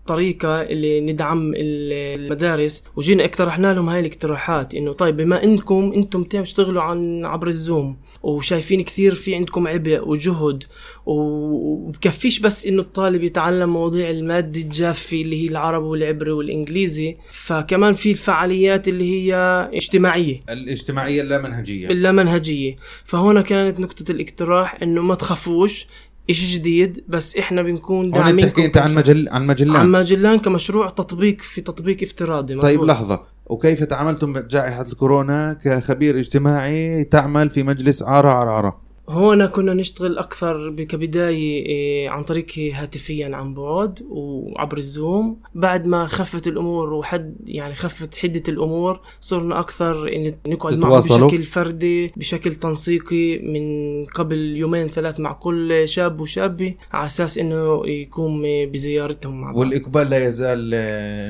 طريقة 0.08 0.62
اللي 0.62 1.02
ندعم 1.02 1.54
المدارس 1.56 2.84
وجينا 2.96 3.26
اقترحنا 3.26 3.74
لهم 3.74 3.90
هاي 3.90 4.00
الاقتراحات 4.00 4.76
إنه 4.76 4.94
طيب 4.94 5.18
بما 5.18 5.44
انكم 5.44 5.92
إنتم 5.96 6.24
تشتغلوا 6.24 6.82
عن 6.82 7.26
عبر 7.26 7.48
الزوم 7.48 7.98
وشايفين 8.24 8.84
كثير 8.84 9.16
في 9.16 9.36
عندكم 9.36 9.68
عبء 9.68 10.08
وجهد 10.08 10.64
وبكفيش 11.06 12.40
بس 12.40 12.66
إنه 12.66 12.82
الطالب 12.82 13.24
يتعلم 13.24 13.70
مواضيع 13.70 14.10
المادة 14.10 14.62
الجافة 14.62 15.22
اللي 15.22 15.44
هي 15.44 15.48
العربي 15.48 15.86
والعبري 15.86 16.32
والإنجليزي 16.32 17.18
فكمان 17.32 17.94
في 17.94 18.12
الفعاليات 18.12 18.88
اللي 18.88 19.04
هي 19.12 19.36
اجتماعية. 19.74 20.42
الاجتماعية 20.50 21.22
اللامنهجية 21.22 21.79
اللامنهجية 21.88 22.76
فهنا 23.06 23.42
كانت 23.42 23.80
نقطة 23.80 24.12
الاقتراح 24.12 24.78
إنه 24.84 25.02
ما 25.02 25.16
تخافوش 25.16 25.88
إشي 26.30 26.58
جديد 26.58 27.04
بس 27.08 27.38
إحنا 27.38 27.62
بنكون 27.62 28.12
داعمين 28.12 28.36
بتحكي 28.46 28.66
أنت 28.66 28.78
عن 28.78 28.94
مجل 28.94 29.30
عن 29.32 29.48
مجلان. 29.48 29.76
عن 29.76 29.92
مجلان 29.92 30.40
كمشروع 30.40 30.90
تطبيق 30.90 31.42
في 31.42 31.62
تطبيق 31.62 31.98
افتراضي 32.04 32.56
مزبوط. 32.56 32.72
طيب 32.72 32.84
لحظة. 32.84 33.24
وكيف 33.46 33.84
تعاملتم 33.84 34.34
بجائحة 34.34 34.82
الكورونا 34.82 35.60
كخبير 35.64 36.20
اجتماعي 36.20 37.04
تعمل 37.04 37.50
في 37.50 37.64
مجلس 37.64 38.04
عاره 38.04 38.30
عرعره 38.30 38.89
هون 39.10 39.46
كنا 39.46 39.74
نشتغل 39.74 40.18
أكثر 40.18 40.72
كبداية 40.84 41.66
إيه، 41.66 42.10
عن 42.10 42.24
طريق 42.24 42.46
هاتفيا 42.74 43.36
عن 43.36 43.54
بعد 43.54 44.00
وعبر 44.10 44.78
الزوم. 44.78 45.40
بعد 45.56 45.88
ما 45.88 46.08
خفت 46.08 46.48
الأمور 46.48 46.94
وحد 46.94 47.36
يعني 47.46 47.76
خفت 47.76 48.18
حدة 48.18 48.44
الأمور 48.50 49.00
صرنا 49.20 49.60
أكثر 49.60 50.22
نقعد 50.48 50.78
معه 50.78 51.00
بشكل 51.00 51.44
فردي 51.44 52.12
بشكل 52.18 52.56
تنسيقي. 52.56 53.40
من 53.40 54.06
قبل 54.06 54.38
يومين 54.38 54.88
ثلاث 54.88 55.20
مع 55.20 55.34
كل 55.34 55.88
شاب 55.88 56.22
وشابة 56.22 56.76
على 56.92 57.06
أساس 57.06 57.38
إنه 57.38 57.88
يقوم 57.88 58.42
بزيارتهم 58.44 59.42
مع 59.42 59.48
بعض. 59.48 59.58
والإقبال 59.58 60.10
لا 60.10 60.28
يزال 60.28 60.70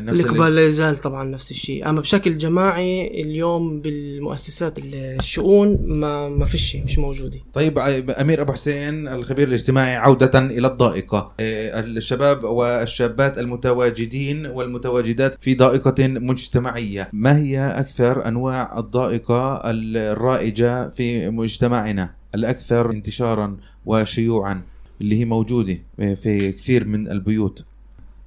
نفس 0.05 0.19
الإقبال 0.19 0.55
لا 0.55 0.65
يزال 0.65 0.97
طبعا 0.97 1.23
نفس 1.23 1.51
الشيء. 1.51 1.89
أما 1.89 2.01
بشكل 2.01 2.37
جماعي 2.37 3.21
اليوم 3.21 3.81
بالمؤسسات 3.81 4.77
الشؤون 4.93 5.77
ما 5.85 6.29
ما 6.29 6.45
فيش 6.45 6.75
مش 6.75 6.99
موجودة. 6.99 7.39
طيب 7.53 7.68
طيب 7.75 8.09
أمير 8.09 8.41
أبو 8.41 8.51
حسين 8.51 9.07
الخبير 9.07 9.47
الاجتماعي 9.47 9.95
عودة 9.95 10.39
إلى 10.39 10.67
الضائقة. 10.67 11.31
إيه، 11.39 11.79
الشباب 11.79 12.43
والشابات 12.43 13.37
المتواجدين 13.37 14.45
والمتواجدات 14.45 15.35
في 15.41 15.55
ضائقة 15.55 16.07
مجتمعية. 16.07 17.09
ما 17.13 17.37
هي 17.37 17.59
أكثر 17.59 18.27
أنواع 18.27 18.79
الضائقة 18.79 19.61
الرائجة 19.65 20.89
في 20.89 21.29
مجتمعنا؟ 21.29 22.13
الأكثر 22.35 22.91
انتشارا 22.91 23.57
وشيوعا 23.85 24.61
اللي 25.01 25.19
هي 25.19 25.25
موجودة 25.25 25.77
في 25.97 26.51
كثير 26.51 26.87
من 26.87 27.11
البيوت. 27.11 27.65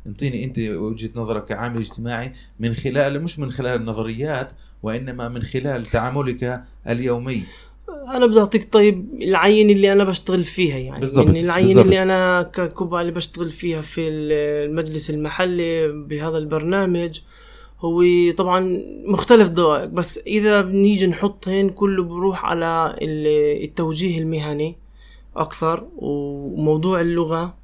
انطيني 0.06 0.44
أنت 0.44 0.58
وجهة 0.58 1.10
نظرك 1.16 1.44
كعامل 1.44 1.78
اجتماعي 1.78 2.32
من 2.60 2.74
خلال 2.74 3.22
مش 3.22 3.38
من 3.38 3.52
خلال 3.52 3.80
النظريات 3.80 4.52
وإنما 4.82 5.28
من 5.28 5.42
خلال 5.42 5.86
تعاملك 5.86 6.62
اليومي. 6.88 7.42
أنا 7.88 8.26
بدي 8.26 8.40
أعطيك 8.40 8.72
طيب 8.72 9.08
العين 9.22 9.70
اللي 9.70 9.92
أنا 9.92 10.04
بشتغل 10.04 10.44
فيها 10.44 10.78
يعني 10.78 11.00
بالضبط 11.00 11.28
من 11.28 11.36
العين 11.36 11.66
بالضبط. 11.66 11.84
اللي 11.84 12.02
أنا 12.02 12.42
ككوبا 12.42 13.00
اللي 13.00 13.12
بشتغل 13.12 13.50
فيها 13.50 13.80
في 13.80 14.08
المجلس 14.08 15.10
المحلي 15.10 15.88
بهذا 15.88 16.38
البرنامج 16.38 17.20
هو 17.80 18.02
طبعا 18.36 18.82
مختلف 19.06 19.48
ذوق 19.50 19.84
بس 19.84 20.18
إذا 20.26 20.60
بنيجي 20.60 21.06
نحطهن 21.06 21.70
كله 21.70 22.02
بروح 22.02 22.44
على 22.44 22.96
ال- 23.02 23.62
التوجيه 23.64 24.18
المهني 24.18 24.76
أكثر 25.36 25.88
وموضوع 25.96 27.00
اللغة 27.00 27.54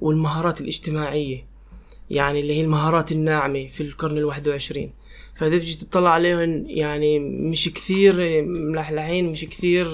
والمهارات 0.00 0.60
الاجتماعية 0.60 1.46
يعني 2.10 2.40
اللي 2.40 2.56
هي 2.56 2.60
المهارات 2.60 3.12
الناعمة 3.12 3.66
في 3.66 3.82
القرن 3.82 4.18
الواحد 4.18 4.48
وعشرين 4.48 4.92
فاذا 5.38 5.56
بتجي 5.56 5.74
تطلع 5.74 6.10
عليهم 6.10 6.64
يعني 6.66 7.18
مش 7.18 7.68
كثير 7.74 8.42
ملحلحين 8.44 9.32
مش 9.32 9.44
كثير 9.44 9.86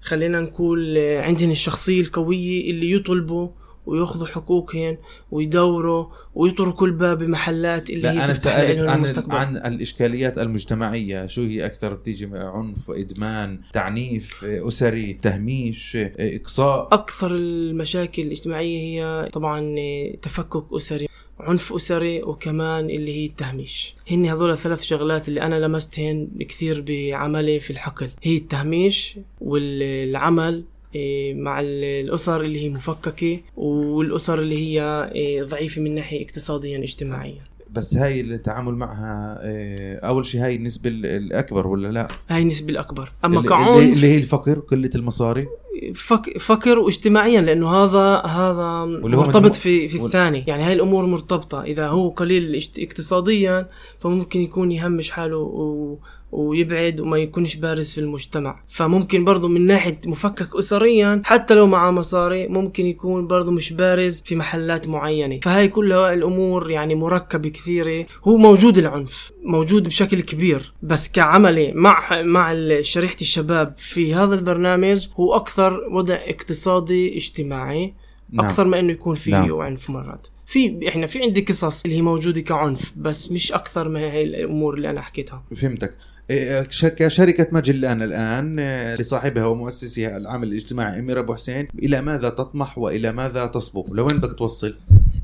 خلينا 0.00 0.40
نقول 0.40 0.98
عندهم 0.98 1.50
الشخصية 1.50 2.00
القوية 2.00 2.70
اللي 2.70 2.90
يطلبوا 2.90 3.48
وياخذوا 3.86 4.26
حقوقهم 4.26 4.96
ويدوروا 5.30 6.06
ويطروا 6.34 6.72
كل 6.72 6.90
باب 6.90 7.18
بمحلات 7.18 7.90
اللي 7.90 8.08
هي 8.08 8.12
أنا 8.12 8.26
تفتح 8.26 8.60
لهم 8.60 8.88
عن 8.88 8.98
المستقبل. 8.98 9.34
عن 9.34 9.56
الإشكاليات 9.56 10.38
المجتمعية. 10.38 11.26
شو 11.26 11.42
هي 11.42 11.66
أكثر 11.66 11.94
بتيجي 11.94 12.28
عنف 12.32 12.90
ادمان 12.90 13.60
تعنيف 13.72 14.44
أسري 14.44 15.12
تهميش 15.22 15.98
إقصاء؟ 16.18 16.88
أكثر 16.92 17.34
المشاكل 17.34 18.22
الاجتماعية 18.22 18.78
هي 18.78 19.28
طبعا 19.32 19.74
تفكك 20.22 20.64
أسري 20.72 21.05
عنف 21.40 21.72
أسري 21.72 22.22
وكمان 22.22 22.90
اللي 22.90 23.12
هي 23.12 23.26
التهميش. 23.26 23.94
هن 24.10 24.26
هذول 24.26 24.50
الثلاث 24.50 24.82
شغلات 24.82 25.28
اللي 25.28 25.42
أنا 25.42 25.66
لمستهن 25.66 26.28
كثير 26.48 26.80
بعملي 26.80 27.60
في 27.60 27.70
الحقل. 27.70 28.10
هي 28.22 28.36
التهميش 28.36 29.16
والعمل 29.40 30.64
إيه، 30.94 31.34
مع 31.34 31.60
ال- 31.60 31.84
الأسر 31.84 32.40
اللي 32.40 32.60
هي 32.60 32.68
مفككة 32.68 33.40
والأسر 33.56 34.38
اللي 34.38 34.58
هي 34.58 35.10
إيه، 35.14 35.42
ضعيفة 35.42 35.80
من 35.82 35.94
ناحية 35.94 36.22
اقتصاديا 36.24 36.78
اجتماعيا. 36.78 37.40
بس 37.76 37.96
هاي 37.96 38.20
التعامل 38.20 38.74
معها 38.74 39.38
آه، 39.42 39.98
أول 39.98 40.26
شيء 40.26 40.44
هاي 40.44 40.56
النسبة 40.56 40.90
ال- 40.90 41.06
الأكبر 41.06 41.66
ولا 41.66 41.88
لا؟ 41.88 42.08
هاي 42.28 42.42
النسبة 42.42 42.70
الأكبر. 42.70 43.12
أما 43.24 43.38
اللي, 43.38 43.48
كعنف 43.48 43.68
اللي- 43.68 43.92
اللي 43.92 44.06
هي 44.06 44.16
الفقر 44.16 44.58
قلة 44.58 44.90
المصاري؟ 44.94 45.46
فك 45.94 46.38
فكر 46.38 46.78
واجتماعيا 46.78 47.40
لأنه 47.40 47.70
هذا 47.84 48.22
هذا 48.26 48.84
مرتبط 48.84 49.54
في 49.54 49.88
في 49.88 50.04
الثاني. 50.04 50.44
يعني 50.46 50.62
هاي 50.62 50.72
الأمور 50.72 51.06
مرتبطة. 51.06 51.62
إذا 51.62 51.88
هو 51.88 52.08
قليل 52.08 52.62
اقتصاديا 52.78 53.68
فممكن 54.00 54.40
يكون 54.40 54.72
يهمش 54.72 55.10
حاله 55.10 55.36
و 55.36 55.96
ويبعد 56.36 57.00
وما 57.00 57.18
يكونش 57.18 57.56
بارز 57.56 57.92
في 57.92 57.98
المجتمع. 58.00 58.62
فممكن 58.68 59.24
برضه 59.24 59.48
من 59.48 59.66
ناحية 59.66 60.00
مفكك 60.06 60.56
أسريا 60.56 61.22
حتى 61.24 61.54
لو 61.54 61.66
معاه 61.66 61.90
مصاري 61.90 62.48
ممكن 62.48 62.86
يكون 62.86 63.26
برضه 63.26 63.50
مش 63.50 63.72
بارز 63.72 64.22
في 64.26 64.36
محلات 64.36 64.88
معينة. 64.88 65.40
فهاي 65.42 65.68
كلها 65.68 66.12
الأمور 66.12 66.70
يعني 66.70 66.94
مركبة 66.94 67.48
كثيرة. 67.48 68.06
هو 68.24 68.36
موجود 68.36 68.78
العنف 68.78 69.32
موجود 69.44 69.88
بشكل 69.88 70.20
كبير. 70.20 70.72
بس 70.82 71.12
كعملي 71.12 71.72
مع 71.72 72.22
مع 72.22 72.54
شريحة 72.80 73.16
الشباب 73.20 73.74
في 73.78 74.14
هذا 74.14 74.34
البرنامج 74.34 75.08
هو 75.16 75.34
أكثر 75.34 75.88
وضع 75.90 76.14
اقتصادي 76.14 77.16
اجتماعي 77.16 77.94
نعم. 78.30 78.46
أكثر 78.46 78.64
ما 78.64 78.78
إنه 78.78 78.92
يكون 78.92 79.14
في 79.14 79.30
نعم. 79.30 79.60
عنف 79.60 79.90
مرات. 79.90 80.26
في 80.46 80.88
إحنا 80.88 81.06
في 81.06 81.22
عندي 81.22 81.40
قصص 81.40 81.84
اللي 81.84 81.96
هي 81.96 82.02
موجودة 82.02 82.40
كعنف 82.40 82.92
بس 82.96 83.32
مش 83.32 83.52
أكثر 83.52 83.88
من 83.88 84.00
هاي 84.00 84.22
الأمور 84.22 84.74
اللي 84.74 84.90
أنا 84.90 85.00
حكيتها. 85.00 85.44
فهمتك. 85.56 85.94
كشركة 86.28 87.46
ماجلان 87.52 88.02
الآن 88.02 88.56
آه، 88.58 88.94
لصاحبها 88.94 89.46
ومؤسسها 89.46 90.16
العمل 90.16 90.48
الاجتماعي 90.48 90.98
أمير 90.98 91.18
أبو 91.18 91.34
حسين 91.34 91.68
إلى 91.78 92.00
ماذا 92.00 92.28
تطمح 92.28 92.78
وإلى 92.78 93.12
ماذا 93.12 93.46
تصبو 93.46 93.94
لوين 93.94 94.18
بدك 94.18 94.38
توصل 94.38 94.74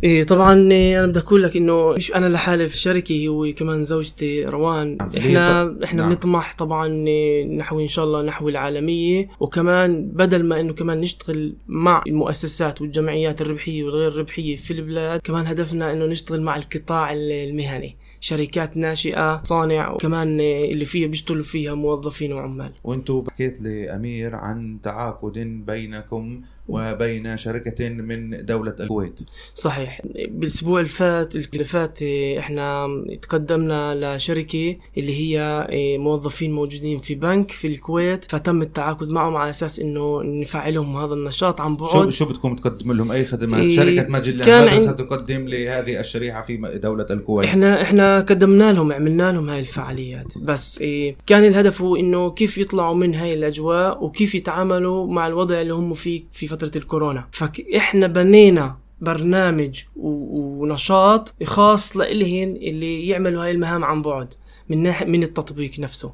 إيه 0.04 0.24
طبعا 0.24 0.72
إيه 0.72 0.98
أنا 0.98 1.06
بدي 1.06 1.18
أقول 1.18 1.42
لك 1.42 1.56
إنه 1.56 1.92
مش 1.92 2.14
أنا 2.14 2.26
لحالي 2.26 2.68
في 2.68 2.74
الشركة 2.74 3.28
هو 3.28 3.52
كمان 3.52 3.84
زوجتي 3.84 4.44
روان 4.44 4.96
نعم. 4.96 5.10
إحنا 5.16 5.76
إحنا 5.84 6.02
نعم. 6.02 6.08
بنطمح 6.12 6.54
طبعا 6.58 7.06
إيه، 7.06 7.44
نحو 7.44 7.80
إن 7.80 7.86
شاء 7.86 8.04
الله 8.04 8.22
نحو 8.22 8.48
العالمية 8.48 9.28
وكمان 9.40 10.08
بدل 10.08 10.44
ما 10.44 10.60
إنه 10.60 10.72
كمان 10.72 11.00
نشتغل 11.00 11.54
مع 11.68 12.02
المؤسسات 12.06 12.80
والجمعيات 12.80 13.40
الربحية 13.40 13.84
والغير 13.84 14.08
الربحيه 14.08 14.56
في 14.56 14.72
البلاد 14.72 15.20
كمان 15.20 15.46
هدفنا 15.46 15.92
إنه 15.92 16.06
نشتغل 16.06 16.42
مع 16.42 16.56
القطاع 16.56 17.12
المهني 17.12 17.96
شركات 18.22 18.76
ناشئة 18.76 19.42
صانع 19.42 19.90
وكمان 19.92 20.40
اللي 20.40 20.84
فيها 20.84 21.08
بيشتغلوا 21.08 21.42
فيها 21.42 21.74
موظفين 21.74 22.32
وعمال. 22.32 22.72
وأنتم 22.84 23.24
حكيت 23.30 23.60
لأمير 23.62 24.34
عن 24.34 24.78
تعاقد 24.82 25.38
بينكم 25.66 26.42
وبين 26.68 27.36
شركة 27.36 27.88
من 27.88 28.44
دولة 28.44 28.74
الكويت. 28.80 29.20
صحيح. 29.54 30.00
بالأسبوع 30.28 30.80
اللي 30.80 30.88
فات 30.90 31.36
اللي 31.36 31.64
فات 31.64 32.02
إيه، 32.02 32.38
إحنا 32.38 32.88
تقدمنا 33.22 34.16
لشركة 34.16 34.76
اللي 34.98 35.20
هي 35.20 35.66
إيه، 35.68 35.98
موظفين 35.98 36.52
موجودين 36.52 36.98
في 36.98 37.14
بنك 37.14 37.50
في 37.50 37.66
الكويت. 37.66 38.24
فتم 38.24 38.62
التعاقد 38.62 39.08
معهم 39.08 39.36
على 39.36 39.50
أساس 39.50 39.80
إنه 39.80 40.22
نفعلهم 40.22 40.96
هذا 40.96 41.14
النشاط 41.14 41.60
عن 41.60 41.76
شو 41.78 41.84
بعد. 41.84 42.08
شو 42.08 42.24
بدكم 42.24 42.54
تقدم 42.54 42.92
لهم؟ 42.92 43.12
أي 43.12 43.24
خدمات 43.24 43.60
إيه، 43.60 43.76
شركة 43.76 44.08
ماجلان 44.08 44.64
ماذا 44.64 44.78
ستقدم 44.78 45.48
لهذه 45.48 46.00
الشريحة 46.00 46.42
في 46.42 46.78
دولة 46.82 47.06
الكويت. 47.10 47.48
إحنا 47.48 47.82
إحنا 47.82 48.20
قدمنا 48.20 48.72
لهم 48.72 48.92
عملنا 48.92 49.32
لهم 49.32 49.48
هاي 49.48 49.60
الفعاليات. 49.60 50.38
بس 50.38 50.78
إيه 50.78 51.16
كان 51.26 51.44
الهدف 51.44 51.82
هو 51.82 51.96
إنه 51.96 52.30
كيف 52.30 52.58
يطلعوا 52.58 52.94
من 52.94 53.14
هاي 53.14 53.34
الأجواء 53.34 54.04
وكيف 54.04 54.34
يتعاملوا 54.34 55.06
مع 55.06 55.26
الوضع 55.26 55.60
اللي 55.60 55.74
هم 55.74 55.94
فيه 55.94 56.24
في 56.32 56.46
فترة 56.66 56.78
الكورونا. 56.82 57.28
فإحنا 57.32 58.06
بنينا 58.06 58.76
برنامج 59.00 59.82
و- 59.96 60.62
ونشاط 60.62 61.34
خاص 61.44 61.96
لإلهن 61.96 62.56
اللي 62.56 63.08
يعملوا 63.08 63.44
هاي 63.44 63.50
المهام 63.50 63.84
عن 63.84 64.02
بعد 64.02 64.34
من 64.68 64.82
ناحيه 64.82 65.06
من 65.06 65.22
التطبيق 65.22 65.78
نفسه. 65.78 66.12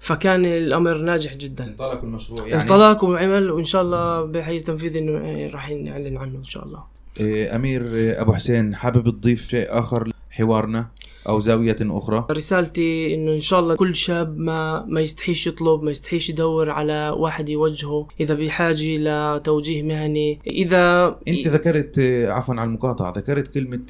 فكان 0.00 0.44
الأمر 0.44 0.96
ناجح 0.98 1.34
جدا. 1.34 1.64
انطلق 1.66 2.02
المشروع 2.02 2.46
يعني؟ 2.46 2.62
انطلاق 2.62 3.04
وعمل 3.04 3.50
وإن 3.50 3.64
شاء 3.64 3.82
الله 3.82 4.24
بحي 4.24 4.60
تنفيذ 4.60 4.96
إنه 4.96 5.24
إيه، 5.24 5.50
راح 5.50 5.70
نعلن 5.70 6.16
عنه 6.16 6.38
إن 6.38 6.44
شاء 6.44 6.64
الله. 6.64 6.82
إيه، 7.20 7.56
أمير 7.56 7.94
إيه، 7.94 8.20
أبو 8.20 8.32
حسين 8.32 8.74
حابب 8.74 9.08
تضيف 9.10 9.48
شيء 9.48 9.66
آخر 9.70 10.10
لحوارنا؟ 10.32 10.88
أو 11.28 11.40
زاوية 11.40 11.76
أخرى. 11.82 12.26
رسالتي 12.30 13.14
إنه 13.14 13.32
إن 13.32 13.40
شاء 13.40 13.60
الله 13.60 13.74
كل 13.74 13.96
شاب 13.96 14.38
ما 14.38 14.84
ما 14.88 15.00
يستحيش 15.00 15.46
يطلب 15.46 15.82
ما 15.82 15.90
يستحيش 15.90 16.30
يدور 16.30 16.70
على 16.70 17.14
واحد 17.16 17.48
يوجهه 17.48 18.08
إذا 18.20 18.34
بحاجة 18.34 18.96
لتوجيه 18.98 19.82
مهني 19.82 20.38
إذا 20.46 21.16
أنت 21.28 21.48
ذكرت 21.48 21.98
عفوا 22.28 22.54
على 22.54 22.68
المقاطعة 22.68 23.12
ذكرت 23.16 23.48
كلمة 23.54 23.86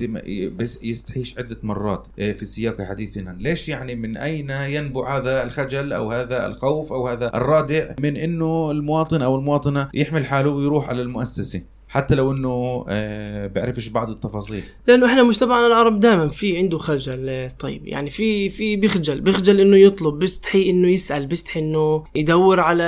بس 0.57 0.85
يستحيش 0.85 1.39
عدة 1.39 1.57
مرات 1.63 2.07
آه، 2.19 2.33
في 2.33 2.47
سياق 2.47 2.83
حديثنا. 2.83 3.37
ليش 3.41 3.69
يعني 3.69 3.95
من 3.95 4.17
أين 4.17 4.51
ينبع 4.51 5.17
هذا 5.17 5.43
الخجل 5.45 5.93
أو 5.93 6.13
هذا 6.13 6.47
الخوف 6.47 6.93
أو 6.93 7.09
هذا 7.09 7.37
الرادع 7.37 7.95
من 8.01 8.17
إنه 8.17 8.71
المواطن 8.71 9.23
أو 9.23 9.37
المواطنة 9.37 9.89
يحمل 9.95 10.27
حاله 10.27 10.51
ويروح 10.51 10.89
على 10.89 11.03
المؤسسة؟ 11.03 11.63
حتى 11.97 12.15
لو 12.15 12.33
إنه 12.33 12.85
آه، 12.89 13.47
بيعرفش 13.47 13.89
بعض 13.89 14.11
التفاصيل. 14.11 14.63
لأنه 14.87 15.07
إحنا 15.07 15.23
مجتمعنا 15.23 15.67
العرب 15.67 16.01
دائما 16.01 16.29
في 16.29 16.59
عنده 16.59 16.79
خجل 16.79 17.29
آه، 17.29 17.49
طيب 17.59 17.87
يعني 17.87 18.11
في 18.11 18.49
في 18.49 18.77
بيخجل 18.77 19.21
بيخجل 19.21 19.61
إنه 19.61 19.77
يطلب 19.77 20.19
بيستحي 20.19 20.71
إنه 20.71 20.89
يسأل 20.89 21.27
بيستحي 21.27 21.61
إنه 21.61 22.05
يدور 22.15 22.61
على 22.61 22.85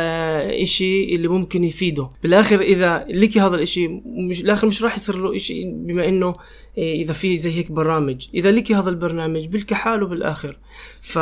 إشي 0.62 1.14
اللي 1.14 1.28
ممكن 1.28 1.64
يفيده. 1.64 2.10
بالآخر 2.22 2.60
إذا 2.60 3.06
لك 3.08 3.38
هذا 3.38 3.54
الإشي 3.54 3.88
مش 4.06 4.42
بالآخر 4.42 4.66
مش 4.66 4.82
راح 4.82 4.96
يصير 4.96 5.16
له 5.16 5.36
إشي 5.36 5.64
بما 5.64 6.08
إنه 6.08 6.34
إذا 6.78 7.12
في 7.12 7.36
زي 7.36 7.52
هيك 7.52 7.72
برامج. 7.72 8.26
إذا 8.34 8.50
لك 8.50 8.72
هذا 8.72 8.90
البرنامج 8.90 9.46
بلكي 9.46 9.74
حاله 9.74 10.06
بالآخر. 10.06 10.56
ف 11.00 11.16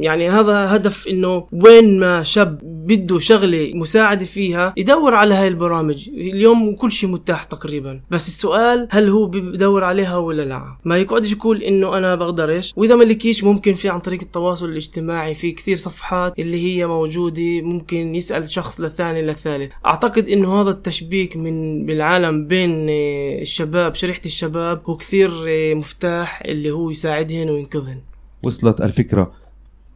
يعني 0.00 0.30
هذا 0.30 0.76
هدف 0.76 1.08
إنه 1.08 1.46
وين 1.52 2.00
ما 2.00 2.22
شاب 2.22 2.58
بده 2.62 3.18
شغلة 3.18 3.70
مساعدة 3.74 4.24
فيها 4.24 4.74
يدور 4.76 5.14
على 5.14 5.34
هاي 5.34 5.48
البرامج. 5.48 6.08
اليوم 6.08 6.74
كل 6.76 6.92
شيء 6.92 7.10
متاح 7.10 7.44
تقريبا. 7.44 8.00
بس 8.10 8.28
السؤال 8.28 8.88
هل 8.90 9.08
هو 9.08 9.26
بدور 9.26 9.84
عليها 9.84 10.16
ولا 10.16 10.42
لا؟ 10.42 10.76
ما 10.84 10.98
يقعدش 10.98 11.32
يقول 11.32 11.62
إنه 11.62 11.96
أنا 11.98 12.14
بقدرش 12.14 12.72
وإذا 12.76 12.96
ما 12.96 13.04
لكيش 13.04 13.44
ممكن 13.44 13.74
في 13.74 13.88
عن 13.88 14.00
طريق 14.00 14.20
التواصل 14.20 14.68
الاجتماعي 14.68 15.34
في 15.34 15.52
كثير 15.52 15.76
صفحات 15.76 16.38
اللي 16.38 16.66
هي 16.66 16.86
موجودة 16.86 17.60
ممكن 17.60 18.14
يسأل 18.14 18.48
شخص 18.48 18.80
للثاني 18.80 19.22
للثالث. 19.22 19.70
أعتقد 19.86 20.28
إنه 20.28 20.62
هذا 20.62 20.70
التشبيك 20.70 21.36
من 21.36 21.86
بالعالم 21.86 22.46
بين 22.46 22.86
آه، 22.90 23.42
الشباب 23.42 23.94
شريحة 23.94 24.20
الشباب 24.26 24.82
هو 24.84 24.99
كثير 25.00 25.30
آه، 25.48 25.74
مفتاح 25.74 26.42
اللي 26.44 26.70
هو 26.70 26.90
يساعدهن 26.90 27.50
وينقذهن. 27.50 28.00
وصلت 28.42 28.80
الفكرة. 28.80 29.32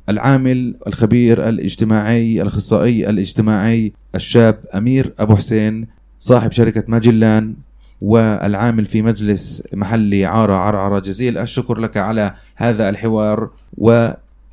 العامل 0.08 0.76
الخبير 0.86 1.48
الاجتماعي 1.48 2.42
الأخصائي 2.42 3.10
الاجتماعي 3.10 3.92
الشاب 4.14 4.64
أمير 4.74 5.14
أبو 5.18 5.36
حسين 5.36 5.86
صاحب 6.18 6.52
شركة 6.52 6.84
ماجلان 6.88 7.54
والعامل 8.00 8.86
في 8.86 9.02
مجلس 9.02 9.62
محلي 9.72 10.24
عارة 10.24 10.54
عرعرة. 10.54 10.98
جزيل 10.98 11.38
الشكر 11.38 11.78
لك 11.78 11.96
على 11.96 12.34
هذا 12.56 12.88
الحوار 12.88 13.50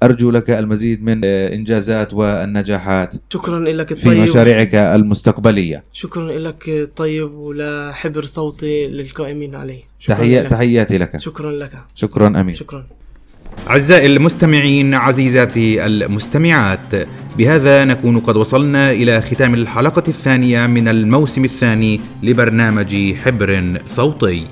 وأرجو 0.01 0.31
لك 0.31 0.49
المزيد 0.49 1.03
من 1.03 1.25
إنجازات 1.25 2.13
والنجاحات 2.13 3.15
شكرا 3.33 3.59
لك 3.59 3.93
في 3.93 4.05
طيب 4.05 4.17
مشاريعك 4.17 4.75
المستقبلية. 4.75 5.83
شكرا 5.93 6.39
لك 6.39 6.89
طيب 6.95 7.33
ولحبر 7.33 8.25
صوتي 8.25 8.87
للقائمين 8.87 9.55
عليه. 9.55 9.81
تحية 10.07 10.41
تحياتي 10.41 10.97
لك. 10.97 11.19
شكرا 11.19 11.51
لك. 11.51 11.71
شكرا 11.95 12.27
أمين. 12.27 12.55
شكرا. 12.55 12.85
أعزائي 13.69 14.05
المستمعين 14.05 14.93
عزيزاتي 14.93 15.85
المستمعات 15.85 16.95
بهذا 17.37 17.85
نكون 17.85 18.19
قد 18.19 18.37
وصلنا 18.37 18.91
إلى 18.91 19.21
ختام 19.21 19.53
الحلقة 19.53 20.03
الثانية 20.07 20.67
من 20.67 20.87
الموسم 20.87 21.43
الثاني 21.43 22.01
لبرنامج 22.23 23.15
حبر 23.15 23.77
صوتي. 23.85 24.45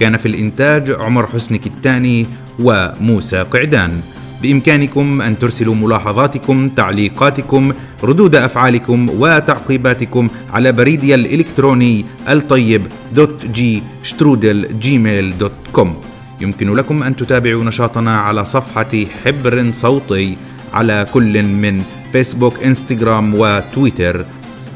كان 0.00 0.16
في 0.16 0.26
الإنتاج 0.26 0.90
عمر 0.90 1.26
حسن 1.26 1.56
كتاني 1.56 2.26
وموسى 2.60 3.42
قعدان. 3.42 4.00
بإمكانكم 4.46 5.22
أن 5.22 5.38
ترسلوا 5.38 5.74
ملاحظاتكم 5.74 6.68
تعليقاتكم 6.68 7.72
ردود 8.02 8.34
أفعالكم 8.34 9.08
وتعقيباتكم 9.18 10.28
على 10.50 10.72
بريدي 10.72 11.14
الإلكتروني 11.14 12.04
الطيب 12.28 12.82
dot 13.14 13.46
G 13.46 13.82
שטרודל 14.02 14.78
Gmail 14.78 15.38
dot 15.38 15.52
com. 15.72 15.96
يمكن 16.40 16.74
لكم 16.74 17.02
أن 17.02 17.16
تتابعوا 17.16 17.64
نشاطنا 17.64 18.20
على 18.20 18.44
صفحة 18.44 18.92
حبر 19.24 19.70
صوتي 19.70 20.36
على 20.74 21.06
كل 21.12 21.42
من 21.42 21.82
فيسبوك 22.12 22.62
إنستغرام 22.62 23.34
وتويتر. 23.34 24.24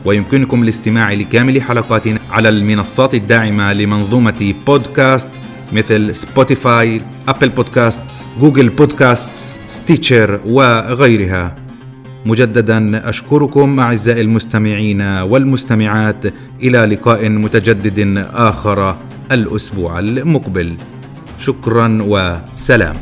ويمكنكم 0.04 0.62
الاستماع 0.62 1.12
لكامل 1.12 1.62
حلقاتنا 1.62 2.18
على 2.30 2.48
المنصات 2.48 3.14
الداعمة 3.14 3.72
لمنظومة 3.72 4.54
بودكاست 4.66 5.30
مثل 5.72 6.14
Spotify، 6.14 7.02
Apple 7.28 7.48
Podcasts، 7.48 8.28
Google 8.38 8.68
Podcasts، 8.68 9.58
Stitcher 9.68 10.40
وغيرها. 10.46 11.56
مجددا 12.26 13.08
أشكركم 13.08 13.80
أعزائي 13.80 14.20
المستمعين 14.20 15.02
والمستمعات 15.02 16.24
إلى 16.62 16.78
لقاء 16.78 17.28
متجدد 17.28 18.26
آخر 18.34 18.96
الأسبوع 19.32 19.98
المقبل. 19.98 20.74
شكرا 21.38 21.98
وسلام 22.02 22.96